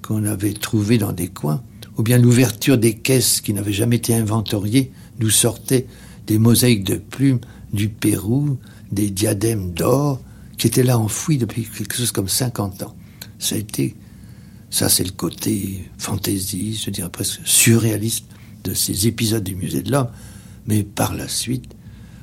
qu'on 0.02 0.24
avait 0.24 0.52
trouvé 0.52 0.98
dans 0.98 1.12
des 1.12 1.28
coins, 1.28 1.62
ou 1.96 2.02
bien 2.02 2.18
l'ouverture 2.18 2.78
des 2.78 2.94
caisses 2.94 3.40
qui 3.40 3.52
n'avaient 3.52 3.72
jamais 3.72 3.96
été 3.96 4.14
inventoriées, 4.14 4.92
d'où 5.18 5.30
sortaient 5.30 5.86
des 6.26 6.38
mosaïques 6.38 6.84
de 6.84 6.96
plumes 6.96 7.40
du 7.72 7.88
Pérou, 7.88 8.58
des 8.90 9.10
diadèmes 9.10 9.72
d'or, 9.72 10.20
qui 10.58 10.66
étaient 10.66 10.82
là 10.82 10.98
enfouis 10.98 11.38
depuis 11.38 11.64
quelque 11.64 11.96
chose 11.96 12.12
comme 12.12 12.28
50 12.28 12.82
ans. 12.82 12.94
Ça 13.38 13.54
a 13.54 13.58
été, 13.58 13.96
ça 14.70 14.88
c'est 14.88 15.04
le 15.04 15.10
côté 15.10 15.90
fantaisie, 15.98 16.80
je 16.82 16.90
dirais 16.90 17.10
presque 17.10 17.40
surréaliste 17.44 18.26
de 18.64 18.74
ces 18.74 19.06
épisodes 19.06 19.42
du 19.42 19.56
musée 19.56 19.82
de 19.82 19.90
l'homme, 19.90 20.10
mais 20.66 20.82
par 20.82 21.14
la 21.14 21.28
suite, 21.28 21.74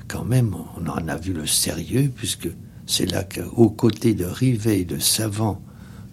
quand 0.07 0.25
même, 0.25 0.55
on 0.77 0.87
en 0.87 1.07
a 1.07 1.17
vu 1.17 1.33
le 1.33 1.45
sérieux, 1.45 2.11
puisque 2.15 2.49
c'est 2.85 3.05
là 3.05 3.23
qu'aux 3.23 3.69
côtés 3.69 4.13
de 4.13 4.25
Rivet 4.25 4.81
et 4.81 4.85
de 4.85 4.97
savants 4.97 5.61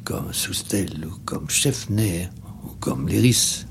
comme 0.07 0.33
Soustel 0.33 1.05
ou 1.05 1.19
comme 1.25 1.51
Scheffner 1.51 2.29
ou 2.65 2.69
comme 2.79 3.09
Léris, 3.09 3.67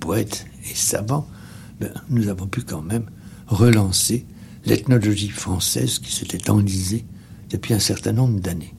poète 0.00 0.44
et 0.68 0.74
savant, 0.74 1.28
ben, 1.80 1.92
nous 2.08 2.26
avons 2.26 2.48
pu 2.48 2.62
quand 2.62 2.82
même 2.82 3.08
relancer 3.46 4.26
l'ethnologie 4.66 5.28
française 5.28 6.00
qui 6.00 6.12
s'était 6.12 6.50
enlisée 6.50 7.04
depuis 7.50 7.72
un 7.72 7.78
certain 7.78 8.10
nombre 8.10 8.40
d'années. 8.40 8.74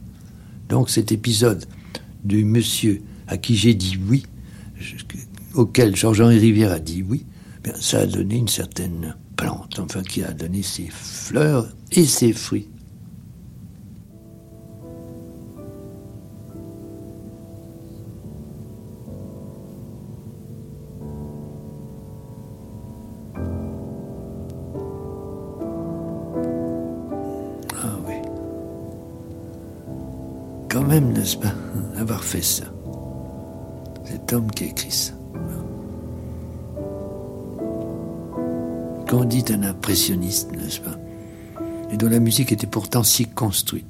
Donc 0.67 0.89
cet 0.89 1.13
épisode 1.13 1.65
du 2.25 2.43
monsieur 2.43 3.01
à 3.27 3.37
qui 3.37 3.55
j'ai 3.55 3.73
dit 3.73 3.97
oui, 4.09 4.25
auquel 5.53 5.95
Georges-Henri 5.95 6.39
Rivière 6.39 6.73
a 6.73 6.79
dit 6.79 7.03
oui, 7.03 7.25
ben, 7.63 7.73
ça 7.79 7.99
a 7.99 8.05
donné 8.05 8.35
une 8.35 8.49
certaine 8.49 9.15
plante, 9.37 9.79
enfin 9.79 10.03
qui 10.03 10.23
a 10.23 10.33
donné 10.33 10.61
ses 10.61 10.89
fleurs 10.91 11.73
et 11.93 12.05
ses 12.05 12.33
fruits. 12.33 12.67
Même, 30.91 31.13
n'est-ce 31.13 31.37
pas, 31.37 31.53
avoir 31.97 32.21
fait 32.21 32.41
ça. 32.41 32.65
Cet 34.03 34.33
homme 34.33 34.51
qui 34.51 34.65
a 34.65 34.67
écrit 34.67 34.91
ça. 34.91 35.13
Qu'on 39.09 39.23
dit 39.23 39.45
un 39.51 39.63
impressionniste, 39.63 40.51
n'est-ce 40.51 40.81
pas 40.81 40.97
Et 41.91 41.97
dont 41.97 42.09
la 42.09 42.19
musique 42.19 42.51
était 42.51 42.67
pourtant 42.67 43.03
si 43.03 43.25
construite. 43.25 43.87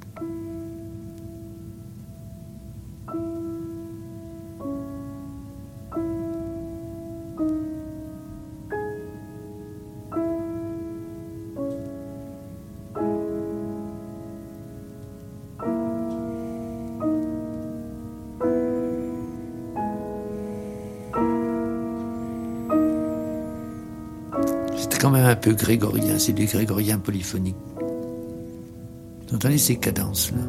Grégorien, 25.54 26.18
c'est 26.18 26.32
du 26.32 26.46
grégorien 26.46 26.98
polyphonique. 26.98 27.56
Vous 29.28 29.36
entendez 29.36 29.58
ces 29.58 29.76
cadences-là? 29.76 30.42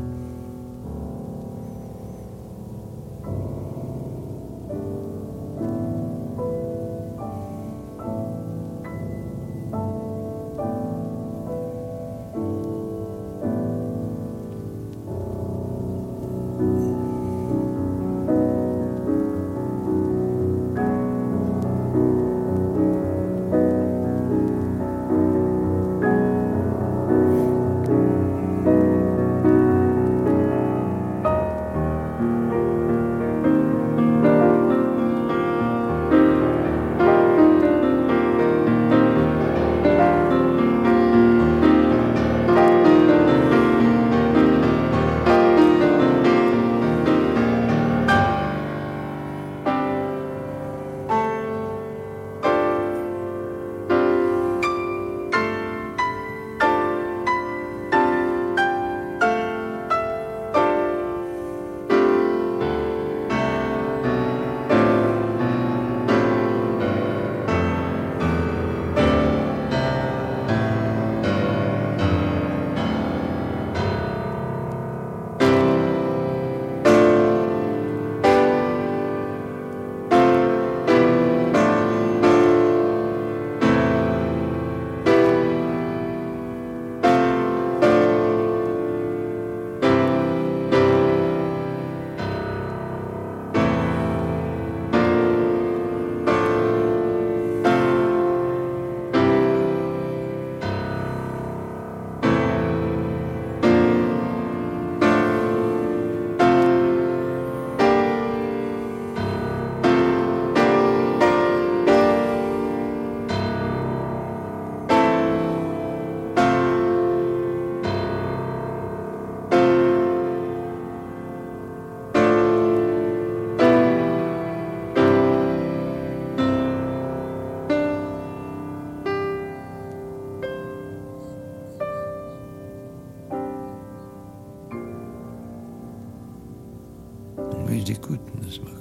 J'écoute, 137.94 138.22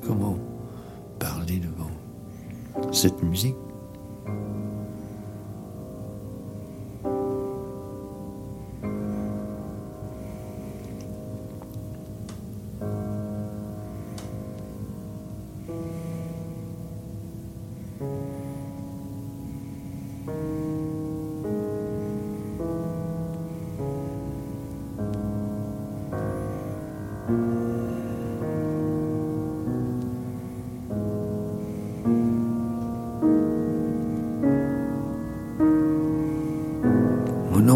Comment 0.07 0.39
parler 1.19 1.61
devant 1.61 1.91
cette 2.93 3.23
musique? 3.23 3.57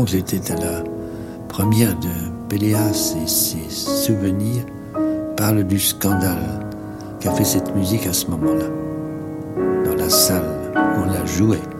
J'étais 0.07 0.53
à 0.53 0.57
la 0.57 0.85
première 1.49 1.99
de 1.99 2.09
Péléas 2.49 3.14
et 3.23 3.27
ses 3.27 3.69
souvenirs 3.69 4.64
parlent 5.37 5.64
du 5.64 5.79
scandale 5.79 6.66
qu'a 7.21 7.33
fait 7.33 7.45
cette 7.45 7.75
musique 7.75 8.07
à 8.07 8.12
ce 8.12 8.27
moment-là, 8.29 8.66
dans 9.85 9.97
la 9.97 10.09
salle 10.09 10.73
où 10.75 11.01
on 11.03 11.07
la 11.07 11.27
jouait. 11.27 11.76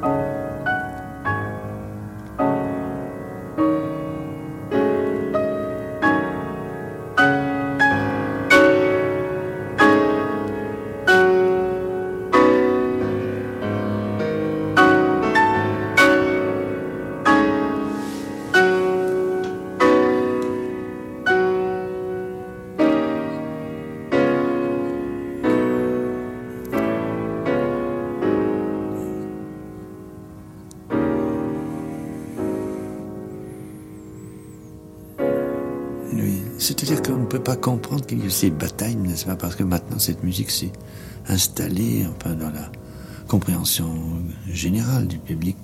Qu'il 38.07 38.31
ces 38.31 38.51
batailles, 38.51 38.97
n'est-ce 38.97 39.27
pas? 39.27 39.37
Parce 39.37 39.57
que 39.57 39.65
maintenant, 39.65 39.99
cette 39.99 40.23
musique 40.23 40.51
s'est 40.51 40.73
installée 41.29 42.07
enfin, 42.07 42.35
dans 42.35 42.51
la 42.51 42.71
compréhension 43.27 44.23
générale 44.49 45.09
du 45.09 45.19
public. 45.19 45.57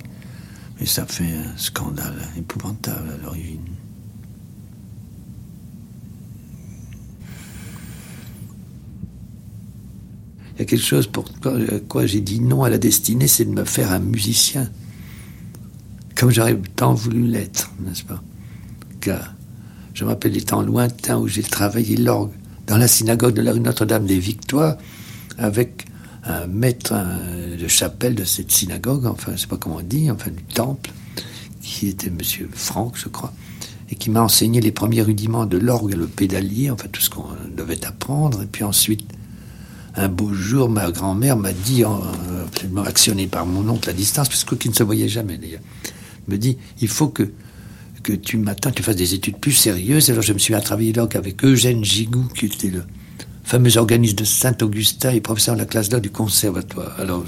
Et 0.79 0.85
ça 0.85 1.05
fait 1.05 1.31
un 1.31 1.57
scandale 1.57 2.21
épouvantable 2.37 3.09
à 3.13 3.17
l'origine. 3.23 3.61
Il 10.55 10.59
y 10.59 10.61
a 10.61 10.65
quelque 10.65 10.83
chose 10.83 11.07
pour 11.07 11.25
quoi 11.87 12.05
j'ai 12.05 12.21
dit 12.21 12.39
non 12.39 12.63
à 12.63 12.69
la 12.69 12.77
destinée, 12.77 13.27
c'est 13.27 13.45
de 13.45 13.51
me 13.51 13.65
faire 13.65 13.91
un 13.91 13.99
musicien. 13.99 14.69
Comme 16.15 16.29
j'aurais 16.29 16.59
tant 16.75 16.93
voulu 16.93 17.25
l'être, 17.25 17.71
n'est-ce 17.79 18.03
pas? 18.03 18.21
Car 18.99 19.33
Je 19.93 20.03
me 20.03 20.09
rappelle 20.09 20.31
les 20.31 20.41
temps 20.41 20.61
lointains 20.61 21.17
où 21.17 21.27
j'ai 21.27 21.43
travaillé 21.43 21.97
l'orgue 21.97 22.31
dans 22.65 22.77
la 22.77 22.87
synagogue 22.87 23.35
de 23.35 23.41
la 23.41 23.51
rue 23.53 23.59
Notre-Dame 23.59 24.05
des 24.05 24.17
Victoires 24.17 24.77
avec 25.37 25.85
un 26.23 26.47
maître 26.47 26.95
de 27.59 27.67
chapelle 27.67 28.15
de 28.15 28.23
cette 28.23 28.51
synagogue, 28.51 29.05
enfin, 29.05 29.33
je 29.35 29.41
sais 29.41 29.47
pas 29.47 29.57
comment 29.57 29.77
on 29.77 29.81
dit, 29.81 30.09
enfin, 30.09 30.31
du 30.31 30.43
temple, 30.43 30.91
qui 31.61 31.87
était 31.87 32.09
monsieur 32.09 32.49
Franck, 32.51 32.97
je 32.97 33.09
crois, 33.09 33.33
et 33.89 33.95
qui 33.95 34.09
m'a 34.09 34.21
enseigné 34.21 34.61
les 34.61 34.71
premiers 34.71 35.01
rudiments 35.01 35.45
de 35.45 35.57
l'orgue, 35.57 35.93
le 35.93 36.07
pédalier, 36.07 36.71
enfin, 36.71 36.87
tout 36.91 37.01
ce 37.01 37.09
qu'on 37.09 37.25
devait 37.55 37.85
apprendre. 37.85 38.41
Et 38.41 38.45
puis 38.45 38.63
ensuite, 38.63 39.03
un 39.95 40.07
beau 40.07 40.33
jour, 40.33 40.69
ma 40.69 40.89
grand-mère 40.91 41.37
m'a 41.37 41.51
dit, 41.51 41.83
absolument 42.45 42.83
actionné 42.83 43.27
par 43.27 43.45
mon 43.45 43.67
oncle 43.69 43.89
à 43.89 43.93
distance, 43.93 44.29
puisque 44.29 44.65
ne 44.65 44.73
se 44.73 44.83
voyait 44.83 45.09
jamais 45.09 45.37
d'ailleurs, 45.37 45.61
me 46.27 46.37
dit, 46.37 46.57
il 46.81 46.87
faut 46.87 47.09
que 47.09 47.29
que 48.03 48.13
tu 48.13 48.37
m'attends, 48.37 48.71
tu 48.71 48.83
fasses 48.83 48.95
des 48.95 49.13
études 49.13 49.37
plus 49.37 49.53
sérieuses. 49.53 50.09
Alors 50.09 50.21
je 50.21 50.33
me 50.33 50.37
suis 50.37 50.53
mis 50.53 50.59
à 50.59 50.61
travailler 50.61 50.93
donc 50.93 51.15
avec 51.15 51.43
Eugène 51.43 51.83
Gigou, 51.83 52.27
qui 52.35 52.45
était 52.45 52.69
le, 52.69 52.83
fameux 53.43 53.77
organisme 53.77 54.15
de 54.15 54.23
Saint-Augustin 54.23 55.11
et 55.11 55.21
professeur 55.21 55.55
de 55.55 55.59
la 55.59 55.65
classe 55.65 55.89
d'or 55.89 56.01
du 56.01 56.09
conservatoire. 56.09 56.95
Alors, 56.99 57.25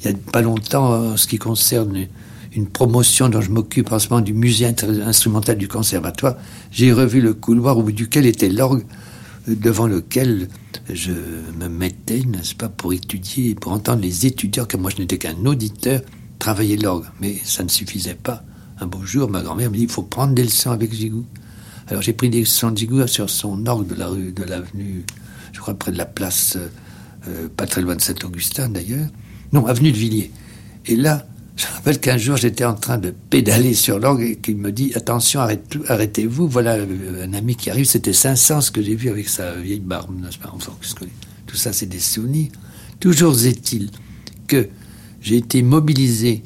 il 0.00 0.10
n'y 0.10 0.14
a 0.14 0.18
pas 0.30 0.42
longtemps, 0.42 1.12
en 1.12 1.16
ce 1.16 1.26
qui 1.26 1.38
concerne 1.38 2.06
une 2.54 2.66
promotion 2.66 3.28
dont 3.28 3.40
je 3.40 3.50
m'occupe 3.50 3.92
en 3.92 3.98
ce 3.98 4.08
moment 4.08 4.20
du 4.20 4.34
musée 4.34 4.66
instrumental 4.66 5.56
du 5.56 5.68
conservatoire, 5.68 6.36
j'ai 6.70 6.92
revu 6.92 7.20
le 7.20 7.32
couloir 7.32 7.78
au 7.78 7.82
bout 7.82 7.92
duquel 7.92 8.26
était 8.26 8.50
l'orgue 8.50 8.84
devant 9.48 9.86
lequel 9.86 10.48
je 10.92 11.12
me 11.58 11.68
mettais, 11.68 12.20
n'est-ce 12.20 12.54
pas, 12.54 12.68
pour 12.68 12.92
étudier, 12.92 13.54
pour 13.54 13.72
entendre 13.72 14.02
les 14.02 14.26
étudiants, 14.26 14.66
car 14.66 14.80
moi 14.80 14.90
je 14.94 15.00
n'étais 15.00 15.18
qu'un 15.18 15.46
auditeur, 15.46 16.02
travailler 16.38 16.76
l'orgue. 16.76 17.06
Mais 17.20 17.36
ça 17.42 17.64
ne 17.64 17.68
suffisait 17.68 18.14
pas. 18.14 18.44
Un 18.82 18.86
beau 18.86 19.04
jour, 19.04 19.30
ma 19.30 19.42
grand-mère 19.42 19.70
me 19.70 19.76
dit, 19.76 19.84
il 19.84 19.88
faut 19.88 20.02
prendre 20.02 20.34
des 20.34 20.42
leçons 20.42 20.72
avec 20.72 20.92
Gigou. 20.92 21.24
Alors 21.86 22.02
j'ai 22.02 22.12
pris 22.12 22.28
des 22.30 22.40
leçons 22.40 22.72
de 22.72 22.78
Gigou 22.78 23.06
sur 23.06 23.30
son 23.30 23.64
orgue 23.66 23.86
de 23.86 23.94
la 23.94 24.08
rue, 24.08 24.32
de 24.32 24.42
l'avenue 24.42 25.04
je 25.52 25.60
crois 25.60 25.74
près 25.74 25.92
de 25.92 25.98
la 25.98 26.06
place, 26.06 26.58
euh, 27.28 27.48
pas 27.56 27.66
très 27.66 27.80
loin 27.80 27.94
de 27.94 28.00
Saint-Augustin 28.00 28.68
d'ailleurs. 28.70 29.06
Non, 29.52 29.66
avenue 29.66 29.92
de 29.92 29.96
Villiers. 29.96 30.32
Et 30.86 30.96
là, 30.96 31.26
je 31.56 31.66
me 31.66 31.72
rappelle 31.74 32.00
qu'un 32.00 32.18
jour, 32.18 32.36
j'étais 32.36 32.64
en 32.64 32.74
train 32.74 32.98
de 32.98 33.10
pédaler 33.30 33.74
sur 33.74 34.00
l'orgue 34.00 34.22
et 34.22 34.36
qu'il 34.36 34.56
me 34.56 34.72
dit 34.72 34.92
Attention, 34.96 35.40
arrêtez-vous. 35.88 36.48
Voilà 36.48 36.76
euh, 36.78 37.24
un 37.24 37.34
ami 37.34 37.54
qui 37.54 37.70
arrive. 37.70 37.84
C'était 37.84 38.12
Saint-Saëns 38.12 38.72
que 38.72 38.82
j'ai 38.82 38.96
vu 38.96 39.10
avec 39.10 39.28
sa 39.28 39.54
vieille 39.54 39.78
barbe, 39.78 40.10
enfin, 40.26 40.72
Tout 41.46 41.56
ça, 41.56 41.72
c'est 41.72 41.86
des 41.86 42.00
souvenirs. 42.00 42.50
Toujours 42.98 43.38
est-il 43.44 43.90
que 44.48 44.68
j'ai 45.20 45.36
été 45.36 45.62
mobilisé, 45.62 46.42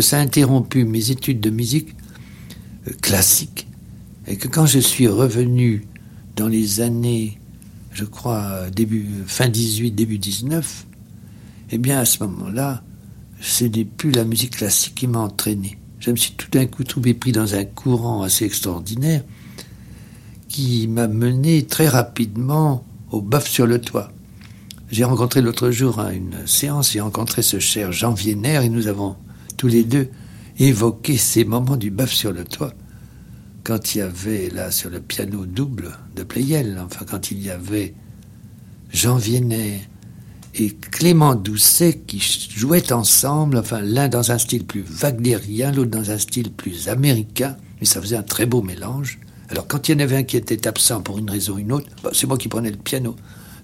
ça 0.00 0.18
a 0.18 0.20
interrompu 0.20 0.84
mes 0.84 1.10
études 1.10 1.40
de 1.40 1.50
musique 1.50 1.94
euh, 2.86 2.92
classique, 3.00 3.66
et 4.26 4.36
que 4.36 4.48
quand 4.48 4.66
je 4.66 4.78
suis 4.78 5.08
revenu 5.08 5.86
dans 6.36 6.48
les 6.48 6.80
années 6.80 7.38
je 7.98 8.04
crois, 8.04 8.66
fin 9.26 9.48
18, 9.48 9.90
début 9.90 10.18
19, 10.18 10.86
eh 11.72 11.78
bien, 11.78 11.98
à 11.98 12.04
ce 12.04 12.22
moment-là, 12.22 12.82
ce 13.40 13.64
n'est 13.64 13.84
plus 13.84 14.12
la 14.12 14.24
musique 14.24 14.56
classique 14.56 14.94
qui 14.94 15.08
m'a 15.08 15.18
entraîné. 15.18 15.78
Je 15.98 16.12
me 16.12 16.16
suis 16.16 16.32
tout 16.32 16.48
d'un 16.48 16.66
coup 16.66 16.84
trouvé 16.84 17.12
pris 17.12 17.32
dans 17.32 17.56
un 17.56 17.64
courant 17.64 18.22
assez 18.22 18.44
extraordinaire 18.44 19.24
qui 20.48 20.86
m'a 20.86 21.08
mené 21.08 21.66
très 21.66 21.88
rapidement 21.88 22.84
au 23.10 23.20
bœuf 23.20 23.48
sur 23.48 23.66
le 23.66 23.80
toit. 23.80 24.12
J'ai 24.92 25.02
rencontré 25.02 25.42
l'autre 25.42 25.72
jour 25.72 25.98
à 25.98 26.12
une 26.12 26.46
séance, 26.46 26.92
j'ai 26.92 27.00
rencontré 27.00 27.42
ce 27.42 27.58
cher 27.58 27.90
Jean 27.90 28.12
Vienner 28.12 28.60
et 28.64 28.68
nous 28.68 28.86
avons 28.86 29.16
tous 29.58 29.68
les 29.68 29.84
deux 29.84 30.08
évoqué 30.58 31.18
ces 31.18 31.44
moments 31.44 31.76
du 31.76 31.90
bœuf 31.90 32.12
sur 32.12 32.32
le 32.32 32.44
toit 32.44 32.72
quand 33.64 33.94
il 33.94 33.98
y 33.98 34.00
avait 34.00 34.48
là 34.48 34.70
sur 34.70 34.88
le 34.88 35.00
piano 35.00 35.44
double 35.44 35.90
de 36.16 36.22
Pleyel, 36.22 36.80
enfin 36.82 37.04
quand 37.06 37.30
il 37.30 37.42
y 37.42 37.50
avait 37.50 37.92
Jean 38.90 39.16
Viennet 39.16 39.86
et 40.54 40.70
Clément 40.70 41.34
Doucet 41.34 42.00
qui 42.06 42.18
jouaient 42.56 42.92
ensemble, 42.92 43.58
enfin 43.58 43.82
l'un 43.82 44.08
dans 44.08 44.32
un 44.32 44.38
style 44.38 44.64
plus 44.64 44.82
wagnérien, 44.88 45.70
l'autre 45.70 45.90
dans 45.90 46.10
un 46.10 46.16
style 46.16 46.50
plus 46.50 46.88
américain, 46.88 47.58
mais 47.78 47.86
ça 47.86 48.00
faisait 48.00 48.16
un 48.16 48.22
très 48.22 48.46
beau 48.46 48.62
mélange. 48.62 49.18
Alors 49.50 49.66
quand 49.66 49.88
il 49.88 49.92
y 49.92 49.94
en 49.96 50.00
avait 50.04 50.16
un 50.16 50.22
qui 50.22 50.38
était 50.38 50.66
absent 50.66 51.02
pour 51.02 51.18
une 51.18 51.28
raison 51.28 51.56
ou 51.56 51.58
une 51.58 51.72
autre, 51.72 51.88
bah, 52.02 52.10
c'est 52.14 52.26
moi 52.26 52.38
qui 52.38 52.48
prenais 52.48 52.70
le 52.70 52.78
piano, 52.78 53.16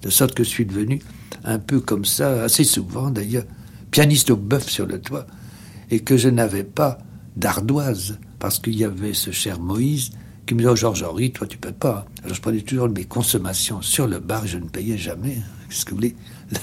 de 0.02 0.10
sorte 0.10 0.34
que 0.34 0.44
je 0.44 0.50
suis 0.50 0.66
devenu 0.66 1.00
un 1.44 1.58
peu 1.58 1.80
comme 1.80 2.04
ça, 2.04 2.44
assez 2.44 2.64
souvent 2.64 3.10
d'ailleurs, 3.10 3.44
pianiste 3.90 4.30
au 4.30 4.36
bœuf 4.36 4.68
sur 4.68 4.84
le 4.84 5.00
toit, 5.00 5.26
et 5.94 6.00
que 6.00 6.16
je 6.16 6.28
n'avais 6.28 6.64
pas 6.64 6.98
d'ardoise 7.36 8.18
parce 8.40 8.58
qu'il 8.58 8.76
y 8.76 8.82
avait 8.82 9.14
ce 9.14 9.30
cher 9.30 9.60
Moïse 9.60 10.10
qui 10.44 10.54
me 10.54 10.58
disait 10.58 10.70
oh, 10.70 10.76
Georges-Henri, 10.76 11.30
toi 11.30 11.46
tu 11.46 11.56
peux 11.56 11.72
pas. 11.72 12.04
Alors 12.24 12.34
je 12.34 12.40
prenais 12.40 12.62
toujours 12.62 12.88
mes 12.88 13.04
consommations 13.04 13.80
sur 13.80 14.08
le 14.08 14.18
bar 14.18 14.44
je 14.44 14.58
ne 14.58 14.68
payais 14.68 14.98
jamais. 14.98 15.38
Qu'est-ce 15.68 15.84
que 15.84 15.90
vous 15.90 15.96
voulez? 15.98 16.16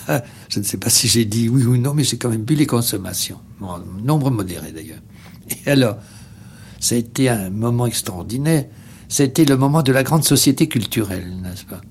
Là, 0.08 0.24
je 0.50 0.60
ne 0.60 0.66
sais 0.66 0.78
pas 0.78 0.90
si 0.90 1.08
j'ai 1.08 1.24
dit 1.24 1.48
oui 1.48 1.64
ou 1.64 1.78
non, 1.78 1.94
mais 1.94 2.04
j'ai 2.04 2.18
quand 2.18 2.30
même 2.30 2.44
bu 2.44 2.56
les 2.56 2.68
consommations. 2.68 3.40
Bon, 3.60 3.80
nombre 4.04 4.30
modéré 4.32 4.74
d'ailleurs. 4.74 5.00
Et 5.50 5.70
alors, 5.70 5.98
ça 6.82 6.96
a 6.96 6.98
été 6.98 7.30
un 7.30 7.50
moment 7.50 7.86
extraordinaire. 7.86 8.66
C'était 9.08 9.46
le 9.46 9.56
moment 9.56 9.82
de 9.82 9.94
la 9.94 10.04
grande 10.04 10.26
société 10.26 10.68
culturelle, 10.68 11.38
n'est-ce 11.42 11.66
pas? 11.66 11.82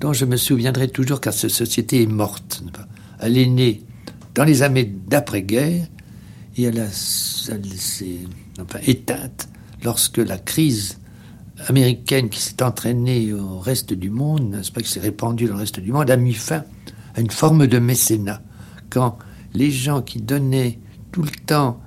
Dont 0.00 0.14
je 0.14 0.24
me 0.24 0.38
souviendrai 0.38 0.88
toujours 0.88 1.20
car 1.20 1.34
cette 1.34 1.50
société 1.50 2.02
est 2.02 2.06
morte. 2.06 2.62
Elle 3.20 3.36
est 3.36 3.46
née 3.46 3.82
dans 4.34 4.44
les 4.44 4.62
années 4.62 4.90
d'après-guerre 5.06 5.86
et 6.56 6.64
elle, 6.64 6.88
s'est 6.90 8.20
éteinte 8.86 9.48
lorsque 9.82 10.18
la 10.18 10.38
crise 10.38 10.98
américaine 11.68 12.28
qui 12.28 12.40
s'est 12.40 12.62
entraînée 12.62 13.32
au 13.32 13.58
reste 13.58 13.92
du 13.92 14.10
monde, 14.10 14.50
n'est-ce 14.50 14.72
pas, 14.72 14.80
qui 14.80 14.90
s'est 14.90 15.00
répandue 15.00 15.46
dans 15.46 15.54
le 15.54 15.60
reste 15.60 15.80
du 15.80 15.92
monde, 15.92 16.10
a 16.10 16.16
mis 16.16 16.34
fin 16.34 16.64
à 17.14 17.20
une 17.20 17.30
forme 17.30 17.66
de 17.66 17.78
mécénat. 17.78 18.42
Quand 18.90 19.18
les 19.54 19.70
gens 19.70 20.02
qui 20.02 20.20
donnaient 20.20 20.78
tout 21.12 21.22
le 21.22 21.30
temps, 21.30 21.80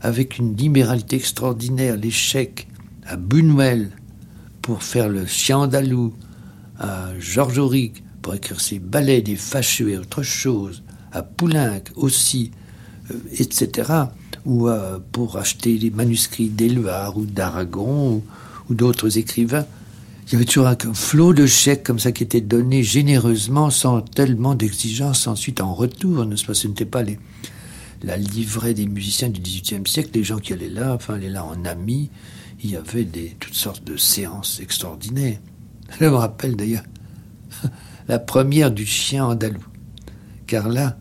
avec 0.00 0.38
une 0.38 0.56
libéralité 0.56 1.16
extraordinaire, 1.16 1.96
les 1.96 2.10
chèques 2.10 2.68
à 3.06 3.16
Buñuel 3.16 3.90
pour 4.60 4.82
faire 4.82 5.08
le 5.08 5.26
chien 5.26 5.58
andalou, 5.58 6.12
à 6.78 7.10
Georges 7.18 7.58
Auric 7.58 8.02
pour 8.20 8.34
écrire 8.34 8.60
ses 8.60 8.78
ballets 8.78 9.22
des 9.22 9.36
fâcheux 9.36 9.90
et 9.90 9.98
autre 9.98 10.22
chose, 10.22 10.82
à 11.12 11.22
Poulenc 11.22 11.82
aussi, 11.94 12.50
etc., 13.38 13.90
ou 14.44 14.68
euh, 14.68 14.98
pour 15.12 15.36
acheter 15.36 15.78
les 15.78 15.90
manuscrits 15.90 16.48
d'Éluard 16.48 17.16
ou 17.16 17.24
d'Aragon 17.24 18.22
ou, 18.68 18.74
d'autres 18.74 19.18
écrivains. 19.18 19.66
Il 20.26 20.32
y 20.32 20.36
avait 20.36 20.46
toujours 20.46 20.66
un 20.66 20.76
flot 20.94 21.34
de 21.34 21.44
chèques 21.44 21.82
comme 21.82 21.98
ça 21.98 22.10
qui 22.10 22.22
était 22.22 22.40
donné 22.40 22.82
généreusement 22.82 23.68
sans 23.68 24.00
tellement 24.00 24.54
d'exigences 24.54 25.26
ensuite 25.26 25.60
en 25.60 25.74
retour, 25.74 26.24
n'est-ce 26.24 26.46
pas 26.46 26.54
Ce 26.54 26.66
n'était 26.66 26.86
pas 26.86 27.02
les, 27.02 27.18
la 28.02 28.16
livrée 28.16 28.72
des 28.72 28.86
musiciens 28.86 29.28
du 29.28 29.40
XVIIIe 29.40 29.86
siècle, 29.86 30.10
les 30.14 30.24
gens 30.24 30.38
qui 30.38 30.54
allaient 30.54 30.70
là, 30.70 30.94
enfin, 30.94 31.14
allaient 31.14 31.28
là 31.28 31.44
en 31.44 31.64
amis. 31.66 32.10
Il 32.64 32.70
y 32.70 32.76
avait 32.76 33.04
des, 33.04 33.36
toutes 33.40 33.54
sortes 33.54 33.84
de 33.84 33.96
séances 33.96 34.60
extraordinaires. 34.60 35.38
Je 35.98 36.04
me 36.06 36.14
rappelle 36.14 36.56
d'ailleurs 36.56 36.84
la 38.08 38.18
première 38.18 38.70
du 38.70 38.86
chien 38.86 39.26
andalou. 39.26 39.62
Car 40.46 40.68
là, 40.68 40.96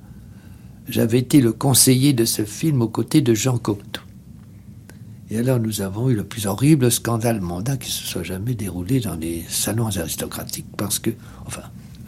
j'avais 0.91 1.19
été 1.19 1.39
le 1.39 1.53
conseiller 1.53 2.13
de 2.13 2.25
ce 2.25 2.43
film 2.43 2.81
aux 2.81 2.89
côtés 2.89 3.21
de 3.21 3.33
Jean 3.33 3.57
Cocteau. 3.57 4.01
Et 5.29 5.37
alors 5.37 5.59
nous 5.59 5.81
avons 5.81 6.09
eu 6.09 6.15
le 6.15 6.25
plus 6.25 6.45
horrible 6.45 6.91
scandale 6.91 7.39
mondain 7.39 7.77
qui 7.77 7.89
se 7.89 8.03
soit 8.03 8.23
jamais 8.23 8.53
déroulé 8.53 8.99
dans 8.99 9.15
les 9.15 9.45
salons 9.47 9.87
aristocratiques 9.87 10.67
parce 10.75 10.99
que, 10.99 11.11
enfin, 11.45 11.61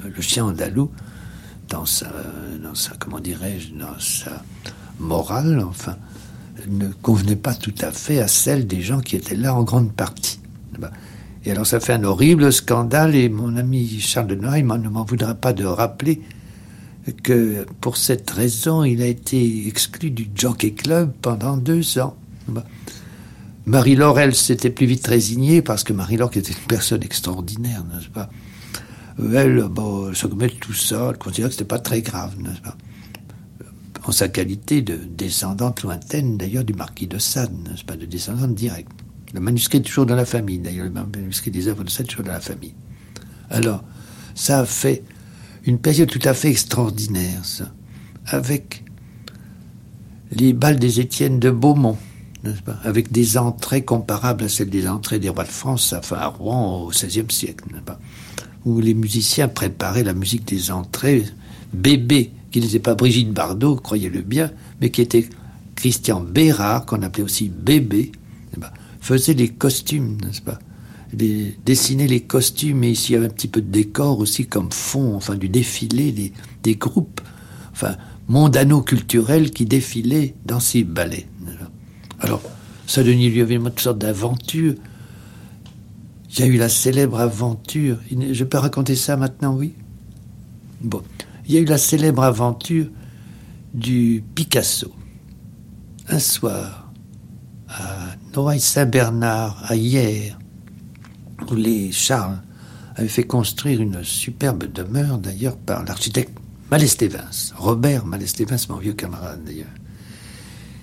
le 0.03 0.21
chien 0.21 0.43
andalou, 0.43 0.91
dans 1.69 1.85
sa, 1.85 2.11
dans 2.61 2.75
sa 2.75 2.91
comment 2.97 3.21
dirais-je, 3.21 3.73
dans 3.73 3.97
sa 3.99 4.43
morale, 4.99 5.63
enfin, 5.65 5.95
ne 6.67 6.89
convenait 7.01 7.37
pas 7.37 7.53
tout 7.53 7.75
à 7.79 7.91
fait 7.91 8.19
à 8.19 8.27
celle 8.27 8.67
des 8.67 8.81
gens 8.81 8.99
qui 8.99 9.15
étaient 9.15 9.37
là 9.37 9.55
en 9.55 9.63
grande 9.63 9.93
partie. 9.93 10.39
Et 11.45 11.51
alors 11.51 11.65
ça 11.65 11.79
fait 11.79 11.93
un 11.93 12.03
horrible 12.03 12.51
scandale 12.51 13.15
et 13.15 13.29
mon 13.29 13.55
ami 13.55 13.99
Charles 14.01 14.27
de 14.27 14.35
Noailles 14.35 14.63
ne 14.63 14.89
m'en 14.89 15.05
voudra 15.05 15.35
pas 15.35 15.53
de 15.53 15.63
rappeler 15.63 16.21
que 17.11 17.65
pour 17.81 17.97
cette 17.97 18.29
raison, 18.29 18.83
il 18.83 19.01
a 19.01 19.07
été 19.07 19.67
exclu 19.67 20.11
du 20.11 20.29
Jockey 20.33 20.71
Club 20.71 21.13
pendant 21.21 21.57
deux 21.57 21.99
ans. 21.99 22.15
Bah. 22.47 22.63
Marie-Laure, 23.65 24.19
elle, 24.19 24.35
s'était 24.35 24.69
plus 24.69 24.85
vite 24.85 25.07
résignée 25.07 25.61
parce 25.61 25.83
que 25.83 25.93
Marie-Laure, 25.93 26.31
qui 26.31 26.39
était 26.39 26.51
une 26.51 26.67
personne 26.67 27.03
extraordinaire, 27.03 27.83
n'est-ce 27.85 28.09
pas? 28.09 28.29
Elle, 29.19 29.63
bon, 29.69 30.13
s'occupait 30.13 30.47
de 30.47 30.53
tout 30.53 30.73
ça, 30.73 31.09
elle 31.11 31.17
considérait 31.17 31.49
que 31.49 31.53
c'était 31.53 31.65
pas 31.65 31.79
très 31.79 32.01
grave, 32.01 32.35
n'est-ce 32.39 32.61
pas? 32.61 32.77
En 34.05 34.11
sa 34.11 34.27
qualité 34.27 34.81
de 34.81 34.95
descendante 34.95 35.83
lointaine, 35.83 36.37
d'ailleurs, 36.37 36.65
du 36.65 36.73
marquis 36.73 37.07
de 37.07 37.17
Sade, 37.19 37.53
n'est-ce 37.69 37.85
pas? 37.85 37.95
De 37.95 38.05
descendante 38.05 38.53
directe. 38.53 38.91
Le 39.33 39.39
manuscrit 39.39 39.77
est 39.77 39.81
toujours 39.81 40.05
dans 40.05 40.15
la 40.15 40.25
famille, 40.25 40.59
d'ailleurs, 40.59 40.85
le 40.85 40.91
manuscrit 40.91 41.51
des 41.51 41.67
œuvres 41.67 41.85
de 41.85 41.89
Sade 41.89 42.05
est 42.05 42.09
toujours 42.09 42.25
dans 42.25 42.33
la 42.33 42.41
famille. 42.41 42.73
Alors, 43.49 43.83
ça 44.35 44.59
a 44.59 44.65
fait 44.65 45.03
une 45.65 45.79
période 45.79 46.09
tout 46.09 46.19
à 46.23 46.33
fait 46.33 46.49
extraordinaire, 46.49 47.43
ça, 47.45 47.71
avec 48.25 48.83
les 50.31 50.53
balles 50.53 50.79
des 50.79 50.99
Étienne 50.99 51.39
de 51.39 51.49
Beaumont, 51.49 51.97
Avec 52.83 53.11
des 53.11 53.37
entrées 53.37 53.85
comparables 53.85 54.43
à 54.43 54.49
celles 54.49 54.69
des 54.69 54.87
entrées 54.87 55.19
des 55.19 55.29
rois 55.29 55.45
de 55.45 55.49
France, 55.49 55.93
enfin 55.97 56.17
à 56.17 56.27
Rouen 56.27 56.81
au 56.81 56.89
XVIe 56.89 57.25
siècle, 57.29 57.63
pas? 57.85 57.99
Où 58.65 58.81
les 58.81 58.93
musiciens 58.93 59.47
préparaient 59.47 60.03
la 60.03 60.13
musique 60.13 60.45
des 60.45 60.69
entrées, 60.71 61.23
bébé, 61.73 62.31
qui 62.51 62.59
n'était 62.59 62.79
pas 62.79 62.95
Brigitte 62.95 63.31
Bardot, 63.31 63.77
croyez-le 63.77 64.21
bien, 64.21 64.51
mais 64.81 64.89
qui 64.89 65.01
était 65.01 65.29
Christian 65.75 66.19
Bérard, 66.19 66.85
qu'on 66.85 67.01
appelait 67.01 67.23
aussi 67.23 67.49
bébé, 67.49 68.11
faisait 68.99 69.33
les 69.33 69.49
costumes, 69.49 70.17
n'est-ce 70.23 70.41
pas? 70.41 70.59
Dessiner 71.13 72.07
les 72.07 72.21
costumes, 72.21 72.83
et 72.83 72.91
ici 72.91 73.11
il 73.11 73.13
y 73.13 73.17
avait 73.17 73.27
un 73.27 73.29
petit 73.29 73.47
peu 73.47 73.61
de 73.61 73.69
décor 73.69 74.19
aussi 74.19 74.47
comme 74.47 74.71
fond, 74.71 75.15
enfin 75.15 75.35
du 75.35 75.47
défilé 75.47 76.33
des, 76.63 76.75
groupes, 76.75 77.21
enfin 77.71 77.95
mondano-culturels 78.27 79.51
qui 79.51 79.65
défilaient 79.65 80.33
dans 80.45 80.59
ces 80.59 80.83
ballets. 80.83 81.27
Alors, 82.19 82.41
ça 82.87 83.03
donnait 83.03 83.29
lieu 83.29 83.45
à 83.45 83.51
une 83.51 83.71
sorte 83.77 83.99
d'aventure. 83.99 84.75
Il 86.31 86.39
y 86.39 86.43
a 86.43 86.45
eu 86.47 86.57
la 86.57 86.69
célèbre 86.69 87.19
aventure. 87.19 87.97
Je 88.09 88.43
peux 88.43 88.57
raconter 88.57 88.95
ça 88.95 89.17
maintenant, 89.17 89.55
oui? 89.55 89.73
Bon. 90.81 91.01
Il 91.45 91.53
y 91.53 91.57
a 91.57 91.61
eu 91.61 91.65
la 91.65 91.77
célèbre 91.77 92.23
aventure 92.23 92.87
du 93.73 94.23
Picasso. 94.33 94.91
Un 96.07 96.19
soir, 96.19 96.91
à 97.67 98.15
Noailles-Saint-Bernard, 98.35 99.63
à 99.67 99.75
Hier, 99.75 100.39
où 101.51 101.55
les 101.55 101.91
Charles 101.91 102.41
avaient 102.95 103.07
fait 103.07 103.23
construire 103.23 103.81
une 103.81 104.03
superbe 104.03 104.71
demeure, 104.71 105.17
d'ailleurs, 105.17 105.57
par 105.57 105.83
l'architecte 105.83 106.37
Malestévins, 106.71 107.29
Robert 107.55 108.05
Malestévins, 108.05 108.57
mon 108.69 108.77
vieux 108.77 108.93
camarade, 108.93 109.43
d'ailleurs. 109.45 109.67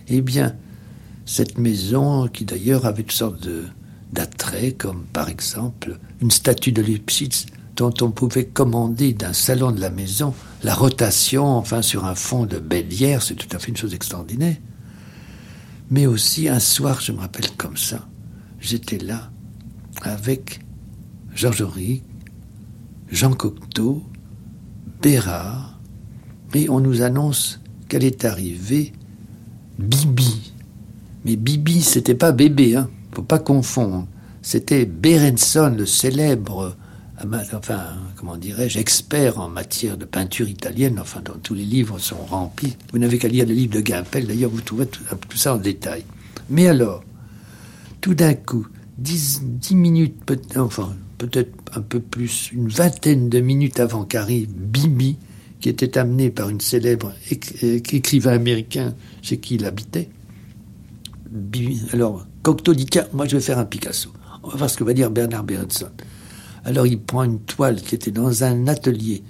Eh 0.08 0.20
bien, 0.20 0.54
cette 1.26 1.58
maison, 1.58 2.28
qui 2.28 2.44
d'ailleurs 2.44 2.86
avait 2.86 3.02
toutes 3.02 3.12
sortes 3.12 3.48
d'attraits, 4.12 4.76
comme 4.76 5.04
par 5.12 5.28
exemple 5.28 5.98
une 6.20 6.30
statue 6.30 6.72
de 6.72 6.82
Lipschitz 6.82 7.46
dont 7.76 7.94
on 8.02 8.10
pouvait 8.10 8.46
commander 8.46 9.12
d'un 9.12 9.32
salon 9.32 9.70
de 9.70 9.80
la 9.80 9.90
maison 9.90 10.34
la 10.62 10.74
rotation, 10.74 11.46
enfin 11.46 11.82
sur 11.82 12.04
un 12.04 12.14
fond 12.14 12.44
de 12.44 12.58
bélière, 12.58 13.22
c'est 13.22 13.34
tout 13.34 13.48
à 13.56 13.58
fait 13.58 13.68
une 13.68 13.76
chose 13.76 13.94
extraordinaire. 13.94 14.56
Mais 15.90 16.06
aussi 16.06 16.48
un 16.48 16.60
soir, 16.60 17.00
je 17.00 17.12
me 17.12 17.20
rappelle 17.20 17.50
comme 17.56 17.76
ça, 17.76 18.06
j'étais 18.60 18.98
là 18.98 19.30
avec 20.02 20.60
Georges 21.34 21.62
Auric, 21.62 22.02
Jean 23.10 23.32
Cocteau, 23.32 24.02
Bérard, 25.02 25.80
et 26.54 26.68
on 26.68 26.80
nous 26.80 27.02
annonce 27.02 27.60
qu'elle 27.88 28.04
est 28.04 28.24
arrivée 28.24 28.92
Bibi. 29.78 30.52
Mais 31.24 31.36
Bibi, 31.36 31.82
c'était 31.82 32.14
pas 32.14 32.32
bébé, 32.32 32.76
hein, 32.76 32.88
faut 33.12 33.22
pas 33.22 33.38
confondre. 33.38 34.06
C'était 34.42 34.86
Berenson, 34.86 35.74
le 35.76 35.86
célèbre, 35.86 36.76
enfin, 37.52 37.80
comment 38.16 38.36
dirais-je, 38.36 38.78
expert 38.78 39.38
en 39.38 39.48
matière 39.48 39.96
de 39.96 40.04
peinture 40.04 40.48
italienne, 40.48 40.98
enfin, 40.98 41.20
dont 41.22 41.38
tous 41.42 41.54
les 41.54 41.64
livres 41.64 41.98
sont 41.98 42.16
remplis. 42.16 42.76
Vous 42.92 42.98
n'avez 42.98 43.18
qu'à 43.18 43.28
lire 43.28 43.46
le 43.46 43.52
livre 43.52 43.74
de 43.74 43.86
Gimpel, 43.86 44.26
d'ailleurs, 44.26 44.50
vous 44.50 44.60
trouvez 44.60 44.86
tout, 44.86 45.02
ça 45.36 45.54
en 45.54 45.58
détail. 45.58 46.04
Mais 46.48 46.68
alors, 46.68 47.04
tout 48.00 48.14
d'un 48.14 48.34
coup, 48.34 48.66
dix, 49.00 49.40
minutes, 49.72 50.24
peut 50.24 50.40
enfin, 50.56 50.94
peut-être 51.18 51.52
un 51.74 51.80
peu 51.80 52.00
plus, 52.00 52.52
une 52.52 52.68
vingtaine 52.68 53.28
de 53.28 53.40
minutes 53.40 53.80
avant 53.80 54.04
qu'arrive 54.04 54.48
Bibi, 54.52 55.16
qui 55.60 55.68
était 55.68 55.98
amené 55.98 56.30
par 56.30 56.48
une 56.48 56.60
célèbre 56.60 57.12
écrivain 57.30 58.32
américain 58.32 58.94
chez 59.22 59.38
qui 59.38 59.56
il 59.56 59.64
habitait, 59.64 60.08
alors, 61.92 62.26
Cocteau 62.42 62.74
dit 62.74 62.86
Tiens, 62.86 63.06
moi 63.12 63.26
je 63.26 63.36
vais 63.36 63.42
faire 63.42 63.58
un 63.58 63.64
Picasso. 63.64 64.10
On 64.42 64.48
va 64.48 64.56
voir 64.56 64.70
ce 64.70 64.76
que 64.76 64.84
va 64.84 64.92
dire 64.92 65.10
Bernard 65.10 65.44
Berenson. 65.44 65.90
Alors 66.64 66.86
il 66.86 67.00
prend 67.00 67.22
une 67.22 67.40
toile 67.40 67.80
qui 67.80 67.94
était 67.94 68.10
dans 68.10 68.42
un 68.42 68.66
atelier 68.66 69.22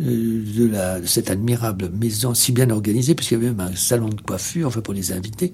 euh, 0.00 0.44
de, 0.56 0.66
la, 0.66 1.06
cette 1.06 1.30
admirable 1.30 1.90
maison, 1.90 2.34
si 2.34 2.52
bien 2.52 2.70
organisée, 2.70 3.14
puisqu'il 3.14 3.34
y 3.34 3.36
avait 3.36 3.48
même 3.48 3.60
un 3.60 3.76
salon 3.76 4.08
de 4.08 4.20
coiffure, 4.20 4.68
enfin 4.68 4.80
pour 4.80 4.94
les 4.94 5.12
invités, 5.12 5.52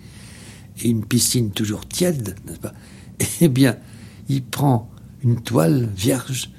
et 0.82 0.88
une 0.88 1.04
piscine 1.04 1.50
toujours 1.50 1.86
tiède, 1.86 2.36
n'est-ce 2.46 2.60
pas? 2.60 2.72
Eh 3.40 3.48
bien, 3.48 3.76
il 4.28 4.42
prend 4.42 4.90
une 5.22 5.40
toile 5.40 5.88
vierge, 5.96 6.50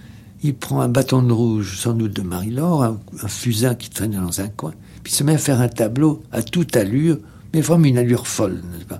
il 0.44 0.56
prend 0.56 0.82
un 0.82 0.90
bâton 0.90 1.22
de 1.22 1.32
rouge, 1.32 1.80
sans 1.80 1.94
doute 1.94 2.16
de 2.16 2.22
Marie-Laure, 2.22 2.84
un, 2.84 3.28
fusain 3.28 3.76
qui 3.76 3.90
traînait 3.90 4.18
dans 4.18 4.42
un 4.42 4.48
coin, 4.48 4.74
puis 5.04 5.14
il 5.14 5.16
se 5.16 5.24
met 5.24 5.36
à 5.36 5.38
faire 5.38 5.62
un 5.62 5.68
tableau 5.68 6.24
à 6.32 6.42
toute 6.42 6.76
allure 6.76 7.18
mais 7.56 7.62
vraiment 7.62 7.86
une 7.86 7.98
allure 7.98 8.28
folle, 8.28 8.62
n'est-ce 8.74 8.86
pas? 8.86 9.00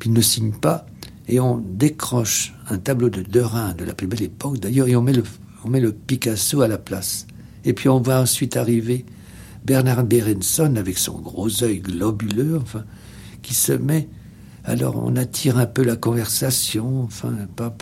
Puis 0.00 0.10
il 0.10 0.12
ne 0.12 0.20
signe 0.20 0.50
pas, 0.50 0.84
et 1.28 1.38
on 1.38 1.58
décroche 1.58 2.52
un 2.68 2.78
tableau 2.78 3.08
de 3.08 3.22
Derain 3.22 3.72
de 3.74 3.84
la 3.84 3.94
plus 3.94 4.08
belle 4.08 4.24
époque, 4.24 4.58
d'ailleurs, 4.58 4.88
et 4.88 4.96
on 4.96 5.02
met, 5.02 5.12
le, 5.12 5.92
Picasso 5.92 6.60
à 6.60 6.66
la 6.66 6.78
place. 6.78 7.28
Et 7.64 7.74
puis 7.74 7.88
on 7.88 8.00
voit 8.00 8.18
ensuite 8.18 8.56
arriver 8.56 9.06
Bernard 9.64 10.02
Berenson 10.04 10.74
avec 10.76 10.98
son 10.98 11.20
gros 11.20 11.62
œil 11.62 11.78
globuleux, 11.78 12.58
enfin, 12.60 12.84
qui 13.42 13.54
se 13.54 13.72
met. 13.72 14.08
Alors 14.68 15.02
on 15.02 15.16
attire 15.16 15.56
un 15.56 15.64
peu 15.64 15.82
la 15.82 15.96
conversation, 15.96 17.02
enfin, 17.04 17.32
pas 17.56 17.74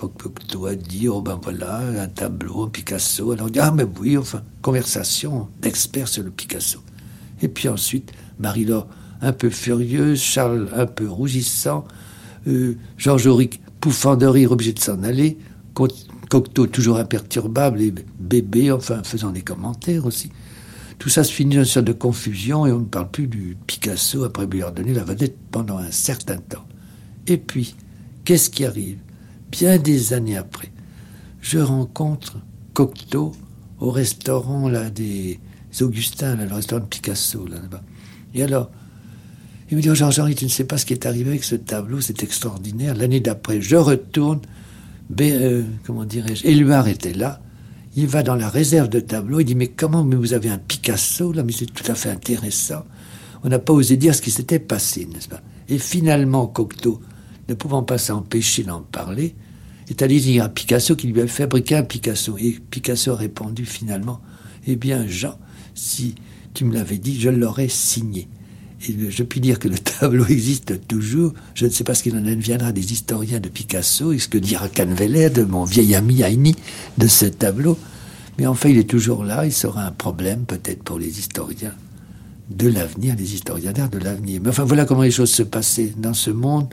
à 0.69 0.75
dire, 0.77 1.17
oh 1.17 1.21
ben 1.21 1.37
voilà, 1.43 1.81
un 1.81 2.07
tableau, 2.07 2.63
un 2.63 2.69
Picasso. 2.69 3.33
Alors 3.33 3.47
on 3.49 3.51
dit, 3.51 3.59
ah 3.59 3.73
mais 3.73 3.85
oui, 3.99 4.17
enfin, 4.17 4.43
conversation 4.63 5.49
d'experts 5.61 6.07
sur 6.07 6.23
le 6.23 6.31
Picasso. 6.31 6.79
Et 7.43 7.49
puis 7.49 7.69
ensuite, 7.69 8.13
Marie-Laure 8.39 8.87
un 9.21 9.33
peu 9.33 9.51
furieuse, 9.51 10.21
Charles 10.21 10.69
un 10.77 10.87
peu 10.87 11.09
rougissant, 11.09 11.85
euh, 12.47 12.77
Georges 12.97 13.27
Auric 13.27 13.61
pouffant 13.81 14.15
de 14.15 14.27
rire, 14.27 14.53
obligé 14.53 14.73
de 14.73 14.79
s'en 14.79 15.03
aller, 15.03 15.39
Cocteau 15.75 16.69
toujours 16.69 16.99
imperturbable 16.99 17.81
et 17.81 17.93
bébé, 18.21 18.71
enfin 18.71 19.03
faisant 19.03 19.33
des 19.33 19.43
commentaires 19.43 20.07
aussi. 20.07 20.31
Tout 21.01 21.09
ça 21.09 21.25
se 21.25 21.33
finit 21.33 21.57
dans 21.57 21.63
une 21.63 21.69
sorte 21.69 21.87
de 21.87 21.93
confusion 21.93 22.65
et 22.65 22.71
on 22.71 22.79
ne 22.79 22.85
parle 22.85 23.11
plus 23.11 23.27
du 23.27 23.57
Picasso 23.67 24.23
après 24.23 24.47
lui 24.47 24.61
avoir 24.61 24.73
donné 24.73 24.95
la 24.95 25.03
vedette 25.03 25.37
pendant 25.51 25.79
un 25.79 25.91
certain 25.91 26.37
temps. 26.37 26.65
Et 27.27 27.37
puis, 27.37 27.75
qu'est-ce 28.25 28.51
qui 28.51 28.65
arrive 28.65 28.99
Bien 29.51 29.79
des 29.79 30.13
années 30.13 30.37
après, 30.37 30.71
je 31.41 31.59
rencontre 31.59 32.39
Cocteau 32.75 33.33
au 33.79 33.91
restaurant 33.91 34.69
là, 34.69 34.91
des 34.91 35.39
Augustins, 35.81 36.37
le 36.37 36.53
restaurant 36.53 36.83
de 36.83 36.87
Picasso 36.89 37.47
là-bas. 37.47 37.83
Et 38.35 38.43
alors, 38.43 38.71
il 39.71 39.77
me 39.77 39.83
dit, 39.83 39.91
oh 39.91 39.95
Jean-Henri, 39.95 40.35
tu 40.35 40.45
ne 40.45 40.51
sais 40.51 40.65
pas 40.65 40.79
ce 40.79 40.87
qui 40.87 40.93
est 40.93 41.07
arrivé 41.07 41.31
avec 41.31 41.45
ce 41.45 41.57
tableau, 41.57 42.01
c'est 42.01 42.23
extraordinaire. 42.23 42.95
L'année 42.95 43.21
d'après, 43.21 43.61
je 43.61 43.77
retourne, 43.77 44.41
euh, 45.21 45.63
comment 45.85 46.05
dirais-je, 46.05 46.47
Éluard 46.47 46.87
était 46.89 47.15
là, 47.15 47.41
il 47.97 48.07
va 48.07 48.23
dans 48.23 48.35
la 48.35 48.49
réserve 48.49 48.89
de 48.89 49.01
tableaux, 49.01 49.41
il 49.41 49.45
dit, 49.45 49.55
mais 49.55 49.69
comment, 49.69 50.05
mais 50.05 50.17
vous 50.17 50.35
avez 50.35 50.51
un 50.51 50.59
Picasso 50.59 51.33
là, 51.33 51.43
mais 51.43 51.53
c'est 51.53 51.67
tout 51.67 51.91
à 51.91 51.95
fait 51.95 52.11
intéressant. 52.11 52.85
On 53.43 53.49
n'a 53.49 53.59
pas 53.59 53.73
osé 53.73 53.97
dire 53.97 54.15
ce 54.15 54.23
qui 54.23 54.31
s'était 54.31 54.59
passé, 54.59 55.09
n'est-ce 55.13 55.29
pas? 55.29 55.41
Et 55.69 55.79
finalement, 55.79 56.47
Cocteau, 56.47 57.01
ne 57.49 57.55
pouvant 57.55 57.83
pas 57.83 57.99
s'empêcher 57.99 58.63
d'en 58.63 58.81
parler, 58.81 59.35
est 59.89 60.03
allé 60.03 60.19
dire 60.21 60.45
à 60.45 60.49
Picasso 60.49 60.97
qu'il 60.97 61.13
lui 61.13 61.21
avait 61.21 61.29
fabriqué 61.29 61.77
un 61.77 61.83
Picasso. 61.83 62.37
Et 62.39 62.59
Picasso 62.71 63.13
a 63.13 63.17
répondu 63.17 63.65
finalement, 63.65 64.21
eh 64.67 64.77
bien 64.77 65.07
Jean, 65.07 65.39
si 65.75 66.15
tu 66.55 66.65
me 66.65 66.75
l'avais 66.75 66.99
dit, 66.99 67.21
je 67.21 67.29
l'aurais 67.29 67.69
signé 67.69 68.29
je 68.81 69.23
puis 69.23 69.41
dire 69.41 69.59
que 69.59 69.69
le 69.69 69.79
tableau 70.01 70.27
existe 70.27 70.87
toujours. 70.87 71.33
Je 71.55 71.67
ne 71.67 71.71
sais 71.71 71.85
pas 71.85 71.95
ce 71.95 72.03
qu'il 72.03 72.17
en 72.17 72.27
adviendra 72.27 72.73
des 72.73 72.93
historiens 72.93 73.41
de 73.41 73.49
Picasso 73.49 74.13
et 74.13 74.19
ce 74.19 74.29
que 74.29 74.39
dira 74.39 74.69
Canveller, 74.69 75.31
de 75.31 75.43
mon 75.43 75.65
vieil 75.65 75.95
ami 75.95 76.23
Heini, 76.23 76.55
de 76.99 77.07
ce 77.07 77.27
tableau. 77.27 77.79
Mais 78.39 78.47
enfin, 78.47 78.69
il 78.69 78.79
est 78.79 78.89
toujours 78.89 79.25
là. 79.25 79.47
Il 79.47 79.53
sera 79.53 79.87
un 79.87 79.93
problème 79.93 80.45
peut-être 80.45 80.83
pour 80.83 80.99
les 80.99 81.19
historiens 81.19 81.75
de 82.51 82.69
l'avenir, 82.69 83.17
les 83.19 83.35
historiens 83.35 83.73
d'art 83.73 83.89
de 83.89 83.99
l'avenir. 83.99 84.41
Mais 84.43 84.51
enfin, 84.51 84.65
voilà 84.65 84.85
comment 84.85 85.03
les 85.03 85.11
choses 85.11 85.31
se 85.31 85.43
passaient 85.43 85.93
dans 85.97 86.15
ce 86.15 86.31
monde. 86.31 86.73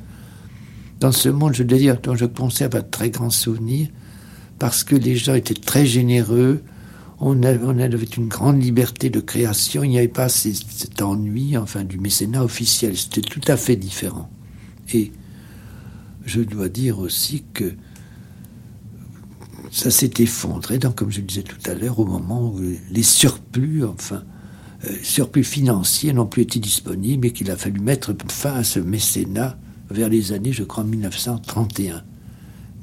Dans 0.99 1.11
ce 1.11 1.29
monde, 1.29 1.53
je 1.53 1.63
dois 1.63 1.77
dire, 1.77 1.99
dont 2.01 2.15
je 2.15 2.25
conserve 2.25 2.75
un 2.75 2.81
très 2.81 3.09
grand 3.09 3.29
souvenir, 3.29 3.89
parce 4.59 4.83
que 4.83 4.95
les 4.95 5.15
gens 5.15 5.33
étaient 5.33 5.53
très 5.53 5.85
généreux, 5.85 6.61
on, 7.19 7.41
avait 7.43 8.03
une 8.17 8.27
grande 8.27 8.61
liberté 8.61 9.09
de 9.09 9.19
création, 9.19 9.83
il 9.83 9.89
n'y 9.89 9.97
avait 9.97 10.07
pas 10.07 10.29
cet 10.29 11.01
ennui, 11.01 11.57
enfin, 11.57 11.83
du 11.83 11.97
mécénat 11.97 12.43
officiel. 12.43 12.97
C'était 12.97 13.21
tout 13.21 13.41
à 13.47 13.55
fait 13.55 13.75
différent. 13.75 14.29
Et 14.93 15.11
je 16.25 16.41
dois 16.41 16.69
dire 16.69 16.99
aussi 16.99 17.43
que 17.53 17.73
ça 19.71 19.89
s'est 19.89 20.11
effondré, 20.19 20.79
comme 20.95 21.11
je 21.11 21.21
le 21.21 21.27
disais 21.27 21.43
tout 21.43 21.57
à 21.69 21.73
l'heure, 21.73 21.99
au 21.99 22.05
moment 22.05 22.49
où 22.49 22.61
les 22.91 23.03
surplus, 23.03 23.85
enfin, 23.85 24.23
euh, 24.85 24.91
surplus 25.01 25.43
financiers 25.43 26.13
n'ont 26.13 26.25
plus 26.25 26.43
été 26.43 26.59
disponibles 26.59 27.27
et 27.27 27.31
qu'il 27.31 27.49
a 27.49 27.55
fallu 27.55 27.79
mettre 27.79 28.13
fin 28.29 28.53
à 28.53 28.63
ce 28.63 28.79
mécénat 28.79 29.57
vers 29.89 30.09
les 30.09 30.31
années, 30.31 30.53
je 30.53 30.63
crois, 30.63 30.83
1931. 30.83 32.03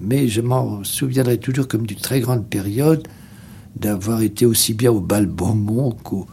Mais 0.01 0.29
je 0.29 0.41
m'en 0.41 0.83
souviendrai 0.85 1.39
toujours 1.39 1.69
comme 1.69 1.87
d'une 1.87 1.99
très 1.99 2.21
grande 2.21 2.47
période 2.49 3.07
d'avoir 3.77 4.23
été 4.23 4.47
aussi 4.47 4.75
bien 4.75 4.91
au 4.91 5.01
bal 5.01 5.27
Beaumont 5.27 5.93
qu'aux 5.93 6.27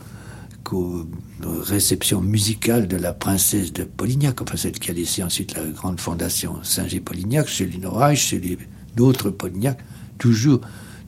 réceptions 1.44 2.22
musicales 2.22 2.88
de 2.88 2.98
la 2.98 3.14
princesse 3.14 3.72
de 3.74 3.84
Polignac, 3.84 4.42
enfin 4.42 4.58
celle 4.58 4.74
qui 4.74 4.92
a 4.92 4.94
laissé 4.94 5.24
ensuite 5.24 5.56
la 5.56 5.66
grande 5.66 6.00
fondation 6.00 6.58
Saint-Gé-Polignac, 6.64 7.48
chez 7.48 7.66
Lino 7.66 7.92
Reich, 7.92 8.20
chez 8.20 8.58
d'autres 8.96 9.30
Polignac, 9.30 9.80
toujours, 10.18 10.62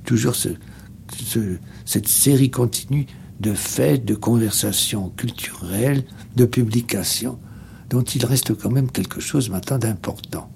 toujours 0.06 0.36
cette 0.36 2.08
série 2.08 2.52
continue 2.52 3.08
de 3.40 3.54
faits, 3.54 4.06
de 4.06 4.16
conversations 4.16 5.10
culturelles, 5.10 6.04
de 6.36 6.46
publications, 6.46 7.40
dont 7.90 8.04
il 8.04 8.26
reste 8.26 8.56
quand 8.56 8.70
même 8.70 8.92
quelque 8.92 9.20
chose 9.20 9.50
maintenant 9.50 9.80
d'important. 9.80 10.52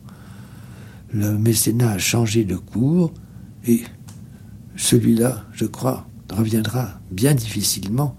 Le 1.11 1.37
mécénat 1.37 1.91
a 1.91 1.97
changé 1.97 2.43
de 2.43 2.55
cours 2.55 3.13
et 3.65 3.83
celui-là, 4.75 5.45
je 5.53 5.65
crois, 5.65 6.07
reviendra 6.29 6.99
bien 7.11 7.33
difficilement, 7.33 8.15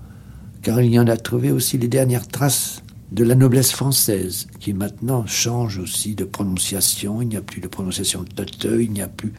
car 0.62 0.80
il 0.80 0.92
y 0.92 0.98
en 0.98 1.08
a 1.08 1.16
trouvé 1.16 1.50
aussi 1.50 1.78
les 1.78 1.88
dernières 1.88 2.28
traces 2.28 2.82
de 3.12 3.24
la 3.24 3.34
noblesse 3.34 3.72
française, 3.72 4.46
qui 4.58 4.72
maintenant 4.72 5.26
change 5.26 5.78
aussi 5.78 6.14
de 6.14 6.24
prononciation. 6.24 7.22
Il 7.22 7.28
n'y 7.28 7.36
a 7.36 7.42
plus 7.42 7.60
de 7.60 7.68
prononciation 7.68 8.22
de 8.22 8.28
Toteux, 8.28 8.82
il 8.82 8.90
n'y 8.92 9.02
a 9.02 9.08
plus. 9.08 9.32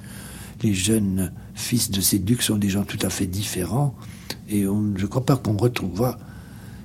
Les 0.61 0.73
jeunes 0.73 1.31
fils 1.53 1.91
de 1.91 1.99
ces 1.99 2.19
ducs 2.19 2.41
sont 2.41 2.57
des 2.57 2.69
gens 2.69 2.83
tout 2.83 2.99
à 3.01 3.09
fait 3.09 3.25
différents, 3.25 3.95
et 4.47 4.63
je 4.63 4.69
ne 4.69 5.05
crois 5.07 5.25
pas 5.25 5.35
qu'on 5.35 5.57
retrouvera 5.57 6.17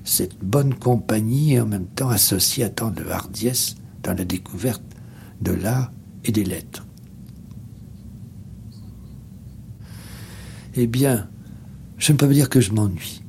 cette 0.05 0.39
bonne 0.43 0.75
compagnie 0.75 1.55
et 1.55 1.61
en 1.61 1.67
même 1.67 1.87
temps 1.87 2.09
associée 2.09 2.65
à 2.65 2.69
tant 2.69 2.91
de 2.91 3.05
hardiesse 3.05 3.77
dans 4.03 4.15
la 4.15 4.25
découverte 4.25 4.83
de 5.41 5.53
l'art 5.53 5.93
et 6.25 6.33
des 6.33 6.45
lettres. 6.45 6.87
Eh 10.75 10.87
bien, 10.87 11.29
je 11.99 12.13
ne 12.13 12.17
peux 12.17 12.27
pas 12.27 12.33
dire 12.33 12.49
que 12.49 12.61
je 12.61 12.73
m'ennuie. 12.73 13.23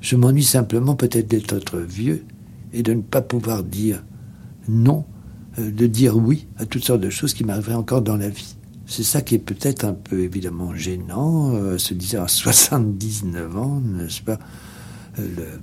Je 0.00 0.16
m'ennuie 0.16 0.44
simplement 0.44 0.96
peut-être 0.96 1.28
d'être 1.28 1.78
vieux 1.78 2.24
et 2.72 2.82
de 2.82 2.92
ne 2.92 3.02
pas 3.02 3.22
pouvoir 3.22 3.62
dire 3.62 4.04
non, 4.68 5.04
euh, 5.58 5.70
de 5.70 5.86
dire 5.86 6.16
oui 6.16 6.46
à 6.56 6.66
toutes 6.66 6.84
sortes 6.84 7.00
de 7.00 7.10
choses 7.10 7.34
qui 7.34 7.44
m'arriveraient 7.44 7.74
encore 7.74 8.02
dans 8.02 8.16
la 8.16 8.28
vie. 8.28 8.56
C'est 8.86 9.04
ça 9.04 9.22
qui 9.22 9.36
est 9.36 9.38
peut-être 9.38 9.84
un 9.84 9.94
peu 9.94 10.20
évidemment 10.20 10.74
gênant, 10.74 11.54
euh, 11.54 11.78
se 11.78 11.94
disant 11.94 12.24
à 12.24 12.28
79 12.28 13.56
ans, 13.56 13.80
n'est-ce 13.80 14.20
pas 14.22 14.38
euh, 15.18 15.58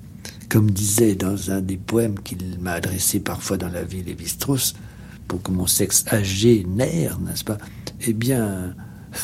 Comme 0.49 0.71
disait 0.71 1.15
dans 1.15 1.51
un 1.51 1.61
des 1.61 1.77
poèmes 1.77 2.19
qu'il 2.19 2.59
m'a 2.59 2.73
adressé 2.73 3.19
parfois 3.19 3.57
dans 3.57 3.69
la 3.69 3.83
vie 3.83 4.03
Lévi-Strauss, 4.03 4.73
pour 5.27 5.41
que 5.41 5.51
mon 5.51 5.67
sexe 5.67 6.05
âgé 6.11 6.65
naire, 6.67 7.19
n'est-ce 7.19 7.43
pas? 7.43 7.59
Eh 8.01 8.13
bien, 8.13 8.73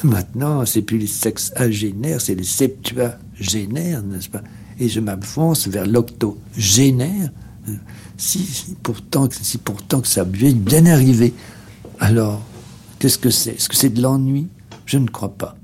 Maintenant, 0.03 0.65
c'est 0.65 0.81
plus 0.81 0.97
les 0.97 1.07
sexes 1.07 1.51
agénaires, 1.55 2.19
c'est 2.19 2.35
les 2.35 2.43
septuagénaires, 2.43 4.01
n'est-ce 4.03 4.29
pas? 4.29 4.41
Et 4.79 4.89
je 4.89 4.99
m'avance 4.99 5.67
vers 5.67 5.85
l'octogénaire. 5.85 7.29
Si, 8.17 8.75
pourtant, 8.83 9.29
si 9.29 9.57
pourtant 9.57 10.01
que 10.01 10.07
ça 10.07 10.23
vient 10.23 10.53
bien 10.53 10.85
arrivé. 10.85 11.33
Alors, 11.99 12.41
qu'est-ce 12.99 13.17
que 13.17 13.29
c'est? 13.29 13.51
Est-ce 13.51 13.69
que 13.69 13.75
c'est 13.75 13.89
de 13.89 14.01
l'ennui? 14.01 14.47
Je 14.85 14.97
ne 14.97 15.07
crois 15.07 15.33
pas. 15.33 15.55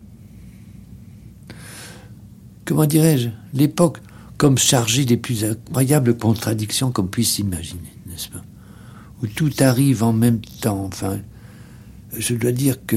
Comment 2.65 2.85
dirais-je? 2.85 3.29
L'époque 3.53 3.99
comme 4.41 4.57
chargée 4.57 5.05
des 5.05 5.17
plus 5.17 5.45
incroyables 5.45 6.17
contradictions 6.17 6.91
qu'on 6.91 7.05
puisse 7.05 7.37
imaginer, 7.37 7.93
n'est-ce 8.07 8.27
pas? 8.27 8.43
Où 9.21 9.27
tout 9.27 9.51
arrive 9.59 10.01
en 10.01 10.13
même 10.13 10.41
temps. 10.61 10.83
Enfin, 10.83 11.19
je 12.17 12.33
dois 12.33 12.51
dire 12.51 12.83
que 12.87 12.95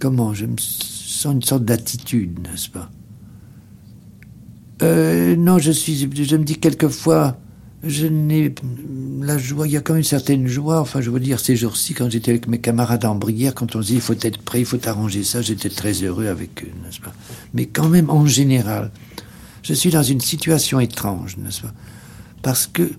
comment 0.00 0.34
Je 0.34 0.46
me 0.46 0.56
sens 0.58 1.32
une 1.34 1.42
sorte 1.42 1.64
d'attitude, 1.64 2.40
n'est-ce 2.42 2.70
pas? 2.70 2.90
Euh, 4.82 5.36
Non, 5.36 5.58
je 5.58 5.70
suis. 5.70 5.94
Je 5.96 6.36
me 6.36 6.42
dis 6.42 6.56
quelquefois, 6.56 7.38
je 7.84 8.08
n'ai 8.08 8.52
la 9.22 9.38
joie. 9.38 9.68
Il 9.68 9.74
y 9.74 9.76
a 9.76 9.80
quand 9.80 9.92
même 9.92 10.00
une 10.00 10.04
certaine 10.04 10.48
joie. 10.48 10.80
Enfin, 10.80 11.00
je 11.00 11.10
veux 11.10 11.20
dire, 11.20 11.38
ces 11.38 11.54
jours-ci, 11.54 11.94
quand 11.94 12.10
j'étais 12.10 12.32
avec 12.32 12.48
mes 12.48 12.58
camarades 12.58 13.04
en 13.04 13.14
Brière, 13.14 13.54
quand 13.54 13.76
on 13.76 13.82
se 13.82 13.86
dit 13.86 13.94
il 13.94 14.00
faut 14.00 14.14
être 14.14 14.38
prêt, 14.42 14.58
il 14.58 14.66
faut 14.66 14.88
arranger 14.88 15.22
ça, 15.22 15.40
j'étais 15.40 15.70
très 15.70 15.92
heureux 16.02 16.26
avec 16.26 16.64
eux, 16.64 16.72
n'est-ce 16.84 17.00
pas? 17.00 17.14
Mais 17.54 17.66
quand 17.66 17.88
même, 17.88 18.10
en 18.10 18.26
général, 18.26 18.90
je 19.70 19.74
suis 19.76 19.90
dans 19.90 20.02
une 20.02 20.20
situation 20.20 20.80
étrange, 20.80 21.36
n'est-ce 21.36 21.60
pas? 21.60 21.72
Parce 22.42 22.66
que 22.66 22.90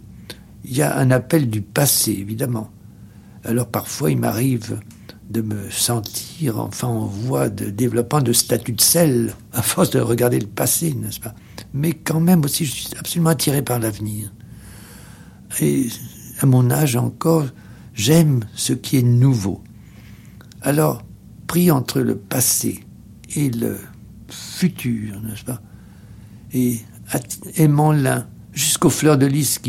il 0.64 0.74
y 0.74 0.82
a 0.82 0.98
un 0.98 1.12
appel 1.12 1.50
du 1.50 1.62
passé, 1.62 2.14
évidemment. 2.14 2.72
Alors 3.44 3.68
parfois, 3.68 4.10
il 4.10 4.18
m'arrive 4.18 4.80
de 5.30 5.42
me 5.42 5.70
sentir 5.70 6.60
enfin 6.60 6.88
en 6.88 7.08
voie 7.08 7.50
de 7.50 7.70
développement 7.70 8.22
de 8.22 8.32
statut 8.32 8.72
de 8.72 8.80
sel, 8.80 9.36
à 9.52 9.62
force 9.62 9.90
de 9.90 10.00
regarder 10.00 10.40
le 10.40 10.48
passé, 10.48 10.94
n'est-ce 10.94 11.20
pas? 11.20 11.36
Mais 11.74 11.92
quand 11.92 12.22
même 12.22 12.42
aussi, 12.46 12.64
je 12.64 12.72
suis 12.72 12.98
absolument 12.98 13.32
attiré 13.32 13.62
par 13.62 13.80
l'avenir. 13.80 14.32
Et 15.60 15.90
à 16.40 16.46
mon 16.46 16.72
âge 16.72 16.96
encore, 16.96 17.48
j'aime 17.94 18.46
ce 18.56 18.72
qui 18.72 18.96
est 18.96 19.04
nouveau. 19.04 19.62
Alors, 20.62 21.04
pris 21.48 21.70
entre 21.70 22.00
le 22.00 22.16
passé 22.16 22.86
et 23.36 23.50
le 23.50 23.78
futur, 24.30 25.20
n'est-ce 25.20 25.44
pas? 25.44 25.62
Et 26.54 26.80
aimant 27.56 27.92
l'un 27.92 28.28
jusqu'aux 28.54 28.90
fleurs 28.90 29.18
de 29.18 29.26
lys 29.26 29.60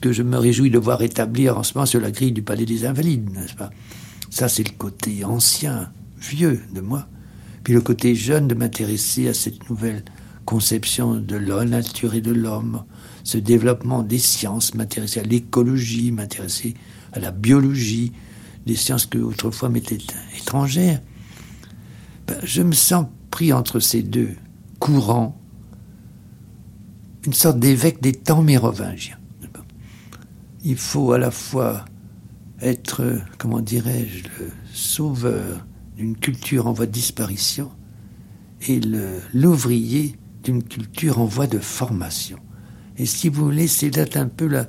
que 0.00 0.12
je 0.12 0.22
me 0.22 0.36
réjouis 0.36 0.70
de 0.70 0.78
voir 0.78 1.02
établir 1.02 1.56
en 1.58 1.62
ce 1.62 1.74
moment 1.74 1.86
sur 1.86 2.00
la 2.00 2.10
grille 2.10 2.32
du 2.32 2.42
Palais 2.42 2.66
des 2.66 2.84
Invalides, 2.84 3.30
n'est-ce 3.30 3.54
pas? 3.54 3.70
Ça, 4.30 4.48
c'est 4.48 4.64
le 4.64 4.74
côté 4.76 5.24
ancien, 5.24 5.92
vieux 6.18 6.60
de 6.74 6.80
moi. 6.80 7.06
Puis 7.64 7.74
le 7.74 7.80
côté 7.80 8.14
jeune 8.14 8.48
de 8.48 8.54
m'intéresser 8.54 9.28
à 9.28 9.34
cette 9.34 9.68
nouvelle 9.70 10.04
conception 10.44 11.14
de 11.14 11.36
la 11.36 11.64
nature 11.64 12.14
et 12.14 12.20
de 12.20 12.32
l'homme, 12.32 12.84
ce 13.24 13.38
développement 13.38 14.02
des 14.02 14.18
sciences, 14.18 14.74
m'intéresser 14.74 15.20
à 15.20 15.22
l'écologie, 15.22 16.10
m'intéresser 16.10 16.74
à 17.12 17.20
la 17.20 17.30
biologie, 17.30 18.12
des 18.66 18.74
sciences 18.74 19.06
que 19.06 19.18
autrefois 19.18 19.68
m'étaient 19.68 19.98
étrangères. 20.36 21.00
Ben, 22.26 22.36
je 22.42 22.62
me 22.62 22.72
sens 22.72 23.06
pris 23.30 23.52
entre 23.52 23.80
ces 23.80 24.02
deux 24.02 24.30
courants, 24.78 25.40
une 27.24 27.32
sorte 27.32 27.58
d'évêque 27.58 28.00
des 28.00 28.12
temps 28.12 28.42
mérovingiens. 28.42 29.18
Il 30.64 30.76
faut 30.76 31.12
à 31.12 31.18
la 31.18 31.30
fois 31.30 31.84
être, 32.60 33.20
comment 33.38 33.60
dirais-je, 33.60 34.24
le 34.40 34.50
sauveur 34.72 35.66
d'une 35.96 36.16
culture 36.16 36.66
en 36.66 36.72
voie 36.72 36.86
de 36.86 36.92
disparition 36.92 37.70
et 38.68 38.80
l'ouvrier 39.34 40.16
d'une 40.44 40.62
culture 40.62 41.20
en 41.20 41.24
voie 41.24 41.46
de 41.46 41.58
formation. 41.58 42.38
Et 42.96 43.06
si 43.06 43.28
vous 43.28 43.44
voulez, 43.44 43.66
c'est 43.66 43.94
là 43.96 44.04
un 44.14 44.28
peu 44.28 44.46
la, 44.46 44.66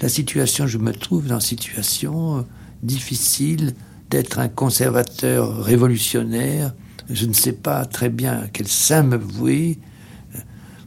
la 0.00 0.08
situation, 0.08 0.66
je 0.66 0.78
me 0.78 0.92
trouve 0.92 1.26
dans 1.26 1.36
une 1.36 1.40
situation 1.40 2.38
euh, 2.38 2.42
difficile 2.82 3.74
d'être 4.10 4.38
un 4.38 4.48
conservateur 4.48 5.62
révolutionnaire. 5.62 6.74
Je 7.10 7.26
ne 7.26 7.32
sais 7.32 7.52
pas 7.52 7.84
très 7.84 8.08
bien 8.08 8.40
à 8.42 8.48
quel 8.48 8.68
sein 8.68 9.02
me 9.02 9.16
vouer. 9.16 9.78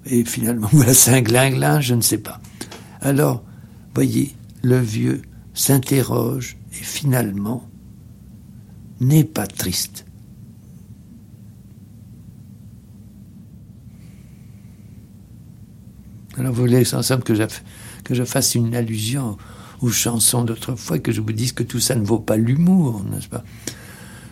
Et 0.06 0.24
finalement, 0.26 0.68
voilà, 0.72 0.94
c'est 0.94 1.12
un 1.12 1.82
je 1.82 1.94
ne 1.94 2.02
sais 2.02 2.18
pas. 2.18 2.42
Alors, 3.02 3.44
voyez, 3.94 4.36
le 4.64 4.78
vieux 4.78 5.22
s'interroge 5.54 6.58
et 6.72 6.84
finalement 6.84 7.68
n'est 9.00 9.24
pas 9.24 9.48
triste. 9.48 10.06
Alors 16.38 16.54
vous 16.54 16.62
voulez 16.62 16.94
ensemble 16.94 17.24
que 17.24 17.36
je, 17.36 17.44
que 18.06 18.16
je 18.16 18.24
fasse 18.24 18.56
une 18.56 18.74
allusion 18.74 19.38
aux 19.82 19.90
chansons 19.90 20.44
d'autrefois, 20.44 21.00
que 21.00 21.12
je 21.12 21.20
vous 21.20 21.34
dise 21.34 21.52
que 21.52 21.64
tout 21.64 21.80
ça 21.80 21.96
ne 21.96 22.06
vaut 22.06 22.20
pas 22.20 22.38
l'humour, 22.38 23.04
n'est-ce 23.04 23.28
pas? 23.28 23.44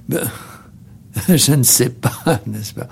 Ben, 0.07 0.29
Je 1.27 1.53
ne 1.53 1.63
sais 1.63 1.89
pas, 1.89 2.41
n'est-ce 2.47 2.73
pas? 2.73 2.87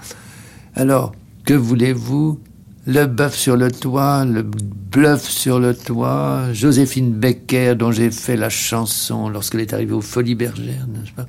Alors, 0.76 1.14
que 1.46 1.54
voulez-vous? 1.54 2.40
Le 2.88 3.06
bœuf 3.06 3.36
sur 3.36 3.58
le 3.58 3.70
toit, 3.70 4.24
le 4.24 4.44
bluff 4.44 5.30
sur 5.30 5.60
le 5.60 5.76
toit, 5.76 6.54
Joséphine 6.54 7.12
Becker 7.12 7.76
dont 7.76 7.92
j'ai 7.92 8.10
fait 8.12 8.38
la 8.38 8.50
chanson 8.50 9.28
lorsqu'elle 9.28 9.60
est 9.60 9.74
arrivée 9.74 9.92
aux 9.92 10.02
Folies 10.02 10.36
Bergères, 10.36 10.88
n'est-ce 10.88 11.12
pas? 11.12 11.28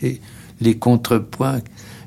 Et 0.00 0.20
les 0.60 0.78
contrepoints 0.78 1.62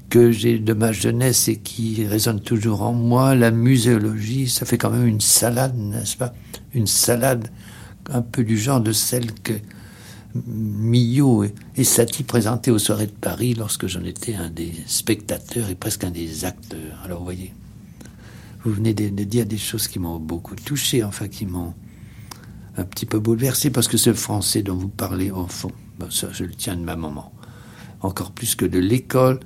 que 0.09 0.31
j'ai 0.31 0.57
de 0.57 0.73
ma 0.73 0.93
jeunesse 0.93 1.49
et 1.49 1.57
qui 1.57 2.05
résonnent 2.07 2.39
toujours 2.39 2.81
en 2.81 2.93
moi, 2.93 3.35
la 3.35 3.51
muséologie, 3.51 4.47
ça 4.47 4.65
fait 4.65 4.77
quand 4.77 4.91
même 4.91 5.05
une 5.05 5.21
salade, 5.21 5.77
n'est-ce 5.77 6.15
pas? 6.15 6.33
Une 6.73 6.87
salade 6.87 7.49
un 8.09 8.21
peu 8.21 8.45
du 8.45 8.57
genre 8.57 8.79
de 8.79 8.93
celle 8.93 9.33
que 9.33 9.53
Millot 10.47 11.43
et 11.75 11.83
Satie 11.83 12.23
présentaient 12.23 12.71
aux 12.71 12.79
soirées 12.79 13.07
de 13.07 13.11
Paris 13.11 13.53
lorsque 13.53 13.87
j'en 13.87 14.03
étais 14.05 14.35
un 14.35 14.49
des 14.49 14.71
spectateurs 14.87 15.69
et 15.69 15.75
presque 15.75 16.05
un 16.05 16.09
des 16.09 16.45
acteurs. 16.45 17.01
Alors 17.03 17.19
vous 17.19 17.25
voyez, 17.25 17.53
vous 18.63 18.71
venez 18.71 18.93
de, 18.93 19.23
dire 19.23 19.45
des 19.45 19.57
choses 19.57 19.87
qui 19.87 19.99
m'ont 19.99 20.19
beaucoup 20.19 20.55
touché, 20.55 21.03
enfin 21.03 21.27
qui 21.27 21.45
m'ont 21.45 21.73
un 22.77 22.83
petit 22.83 23.05
peu 23.05 23.19
bouleversé, 23.19 23.69
parce 23.69 23.87
que 23.87 23.97
ce 23.97 24.13
français 24.13 24.63
dont 24.63 24.75
vous 24.75 24.87
parlez, 24.87 25.31
fond, 25.47 25.71
ben 25.99 26.07
ça, 26.09 26.29
je 26.31 26.43
le 26.43 26.53
tiens 26.53 26.75
de 26.75 26.83
ma 26.83 26.95
maman. 26.95 27.31
Encore 28.01 28.31
plus 28.31 28.55
que 28.55 28.65
de 28.65 28.79
l'école, 28.79 29.39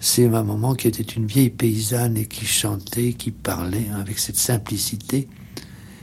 c'est 0.00 0.28
ma 0.28 0.42
maman 0.42 0.74
qui 0.74 0.88
était 0.88 1.02
une 1.02 1.26
vieille 1.26 1.50
paysanne 1.50 2.16
et 2.16 2.26
qui 2.26 2.44
chantait, 2.46 3.14
qui 3.14 3.30
parlait 3.30 3.86
hein, 3.92 4.00
avec 4.00 4.18
cette 4.18 4.36
simplicité 4.36 5.28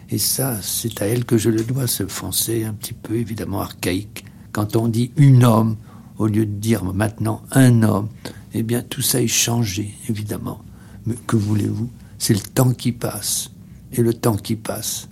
Et 0.10 0.18
ça, 0.18 0.60
c'est 0.62 1.02
à 1.02 1.06
elle 1.06 1.26
que 1.26 1.38
je 1.38 1.50
le 1.50 1.64
dois, 1.64 1.88
ce 1.88 2.08
français 2.08 2.64
un 2.64 2.74
petit 2.74 2.94
peu 2.94 3.16
évidemment 3.16 3.62
archaïque. 3.62 4.26
Quand 4.54 4.76
on 4.76 4.88
dit 4.88 5.12
une 5.18 5.44
homme, 5.44 5.76
au 6.18 6.28
lieu 6.28 6.46
de 6.46 6.52
dire 6.52 6.84
maintenant 6.84 7.44
un 7.52 7.84
homme, 7.84 8.10
eh 8.54 8.64
bien 8.64 8.82
tout 8.82 9.02
ça 9.02 9.22
est 9.22 9.28
changé, 9.28 9.94
évidemment. 10.10 10.62
Mais 11.06 11.16
que 11.28 11.36
voulez-vous? 11.36 11.90
C'est 12.22 12.36
le 12.36 12.40
temps 12.40 12.72
qui 12.72 12.92
passe. 12.92 13.50
Et 13.94 14.04
le 14.04 14.14
temps 14.14 14.38
qui 14.38 14.56
passe, 14.56 15.10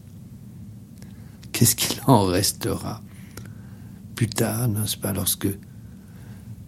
qu'est-ce 1.51 1.76
qu'il 1.76 1.99
en 2.07 2.26
restera 2.26 3.01
plus 4.16 4.28
tard, 4.28 4.68
n'est-ce 4.68 4.95
pas, 4.95 5.12
lorsque 5.12 5.47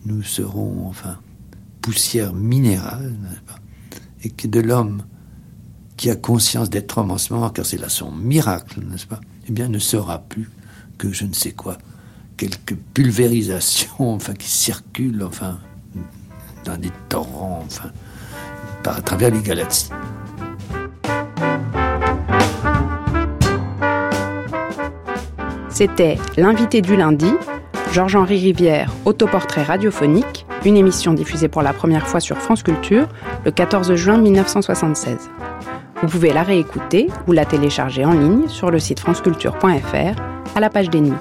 nous 0.06 0.24
serons, 0.24 0.88
enfin, 0.88 1.20
poussière 1.80 2.34
minérale, 2.34 3.16
n'est-ce 3.22 3.42
pas, 3.42 3.60
et 4.24 4.32
que 4.32 4.48
de 4.48 4.60
l'homme 4.60 5.04
qui 5.96 6.10
a 6.10 6.16
conscience 6.16 6.72
d'être 6.72 6.98
homme 6.98 7.12
en 7.12 7.20
ce 7.20 7.34
moment, 7.34 7.52
car 7.52 7.68
c'est 7.68 7.78
là 7.78 7.88
son 7.88 8.12
miracle, 8.12 8.82
n'est-ce 8.84 9.06
pas 9.06 9.22
Eh 9.48 9.52
bien, 9.52 9.70
ne 9.70 9.78
sera 9.78 10.24
plus 10.24 10.50
que 10.98 11.14
je 11.14 11.26
ne 11.26 11.34
sais 11.34 11.52
quoi, 11.52 11.78
quelques 12.36 12.76
pulvérisations, 12.96 14.16
enfin, 14.16 14.34
qui 14.34 14.50
circulent, 14.50 15.24
enfin, 15.24 15.60
dans 16.66 16.78
des 16.80 16.92
torrents, 17.10 17.62
enfin, 17.64 17.92
par 18.82 18.98
à 18.98 19.02
travers 19.02 19.30
les 19.30 19.44
galaxies. 19.44 19.92
C'était 25.82 26.20
l'invité 26.38 26.80
du 26.80 26.96
lundi, 26.96 27.34
Georges-Henri 27.92 28.38
Rivière, 28.38 28.92
autoportrait 29.06 29.64
radiophonique, 29.64 30.46
une 30.64 30.78
émission 30.78 31.12
diffusée 31.12 31.48
pour 31.48 31.64
la 31.64 31.74
première 31.74 32.08
fois 32.08 32.20
sur 32.20 32.38
France 32.38 32.62
Culture 32.62 33.08
le 33.46 33.50
14 33.50 33.96
juin 33.96 34.20
1976. 34.20 35.32
Vous 36.04 36.08
pouvez 36.08 36.34
la 36.34 36.44
réécouter 36.44 37.08
ou 37.28 37.32
la 37.32 37.46
télécharger 37.46 38.06
en 38.06 38.14
ligne 38.14 38.48
sur 38.48 38.70
le 38.70 38.78
site 38.78 39.00
franceculture.fr 39.00 40.22
à 40.56 40.60
la 40.60 40.70
page 40.70 40.92
des 40.92 41.02
nuits. 41.02 41.18